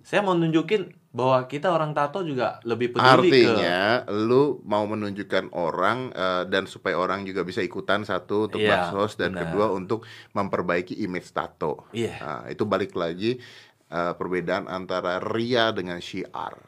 Saya 0.00 0.22
mau 0.22 0.32
nunjukin 0.32 0.94
bahwa 1.16 1.48
kita 1.48 1.72
orang 1.72 1.96
tato 1.96 2.20
juga 2.20 2.60
lebih 2.60 2.92
peduli 2.92 3.32
ke 3.32 3.40
Artinya 3.48 3.80
lu 4.12 4.60
mau 4.62 4.84
menunjukkan 4.84 5.48
orang 5.50 6.12
eh, 6.12 6.44
dan 6.46 6.68
supaya 6.68 6.92
orang 6.94 7.24
juga 7.24 7.40
bisa 7.40 7.64
ikutan 7.64 8.04
satu 8.04 8.46
untuk 8.46 8.60
Iya, 8.60 8.92
baksos 8.92 9.16
dan 9.16 9.32
benar. 9.32 9.48
kedua 9.48 9.72
untuk 9.72 10.04
memperbaiki 10.30 10.92
image 11.00 11.32
tato. 11.32 11.88
Iya. 11.90 12.20
Nah, 12.20 12.40
itu 12.46 12.62
balik 12.62 12.92
lagi 12.92 13.40
eh, 13.88 14.12
perbedaan 14.12 14.68
antara 14.68 15.16
ria 15.16 15.72
dengan 15.72 15.96
syiar. 15.98 16.60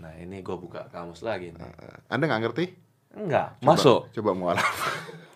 Nah, 0.00 0.16
ini 0.16 0.40
gue 0.40 0.56
buka 0.56 0.88
kamus 0.88 1.20
lagi 1.20 1.52
nih. 1.52 1.60
Eh, 1.60 1.96
Anda 2.08 2.24
nggak 2.24 2.40
ngerti? 2.40 2.64
Enggak, 3.12 3.60
Coba- 3.60 3.68
masuk. 3.68 4.00
Coba 4.10 4.30
mualaf. 4.32 4.64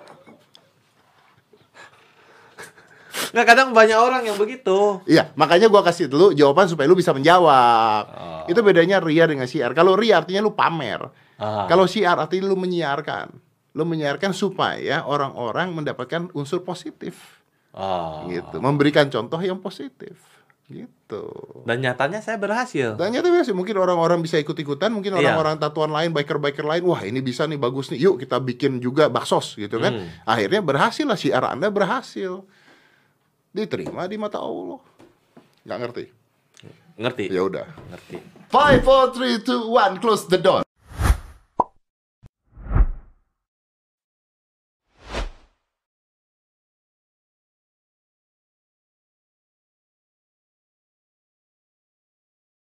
Nggak, 3.33 3.47
kadang 3.47 3.69
banyak 3.75 3.99
orang 3.99 4.23
yang 4.27 4.37
begitu. 4.37 5.01
Iya, 5.09 5.33
makanya 5.39 5.67
gua 5.71 5.83
kasih 5.83 6.11
dulu 6.11 6.35
jawaban 6.37 6.69
supaya 6.71 6.87
lu 6.87 6.99
bisa 6.99 7.11
menjawab. 7.17 8.05
Oh. 8.13 8.45
Itu 8.51 8.61
bedanya 8.63 9.03
ria 9.03 9.27
dengan 9.27 9.49
syiar. 9.49 9.73
Kalau 9.73 9.95
ria 9.99 10.21
artinya 10.21 10.45
lu 10.45 10.53
pamer. 10.53 11.07
Ah. 11.41 11.67
Kalau 11.67 11.89
syiar 11.89 12.21
artinya 12.21 12.51
lu 12.51 12.57
menyiarkan. 12.59 13.33
Lu 13.77 13.85
menyiarkan 13.85 14.33
supaya 14.33 15.05
orang-orang 15.05 15.73
mendapatkan 15.73 16.33
unsur 16.33 16.65
positif. 16.65 17.43
Oh. 17.77 18.25
Gitu. 18.31 18.57
Memberikan 18.59 19.11
contoh 19.13 19.37
yang 19.43 19.61
positif. 19.61 20.17
Gitu. 20.67 21.23
Dan 21.63 21.79
nyatanya 21.79 22.19
saya 22.19 22.43
berhasil. 22.43 22.99
Dan 22.99 23.15
nyata 23.15 23.31
biasa 23.31 23.55
mungkin 23.55 23.79
orang-orang 23.79 24.19
bisa 24.19 24.35
ikut-ikutan, 24.43 24.91
mungkin 24.91 25.15
Iya. 25.15 25.23
orang-orang 25.23 25.63
tatuan 25.63 25.95
lain, 25.95 26.11
biker-biker 26.11 26.67
lain, 26.67 26.83
wah 26.83 27.07
ini 27.07 27.23
bisa 27.23 27.47
nih 27.47 27.55
bagus 27.55 27.87
nih, 27.95 28.03
yuk 28.03 28.19
kita 28.19 28.43
bikin 28.43 28.83
juga 28.83 29.07
baksos 29.07 29.55
gitu 29.55 29.79
kan. 29.79 29.95
Hmm. 29.95 30.11
Akhirnya 30.27 30.67
berhasil 30.67 31.07
lah 31.07 31.15
syiar 31.15 31.47
Anda 31.47 31.71
berhasil. 31.71 32.43
Diterima 33.57 34.05
di 34.05 34.21
mata 34.21 34.37
Allah. 34.37 34.77
Nggak 35.65 35.79
ngerti? 35.81 36.05
Ngerti? 37.01 37.25
Ya 37.33 37.41
udah. 37.41 37.65
Ngerti. 37.89 38.21
Five, 38.53 38.85
four, 38.85 39.17
three, 39.17 39.41
two, 39.41 39.73
one, 39.73 39.97
close 39.97 40.29
the 40.29 40.37
door. 40.37 40.66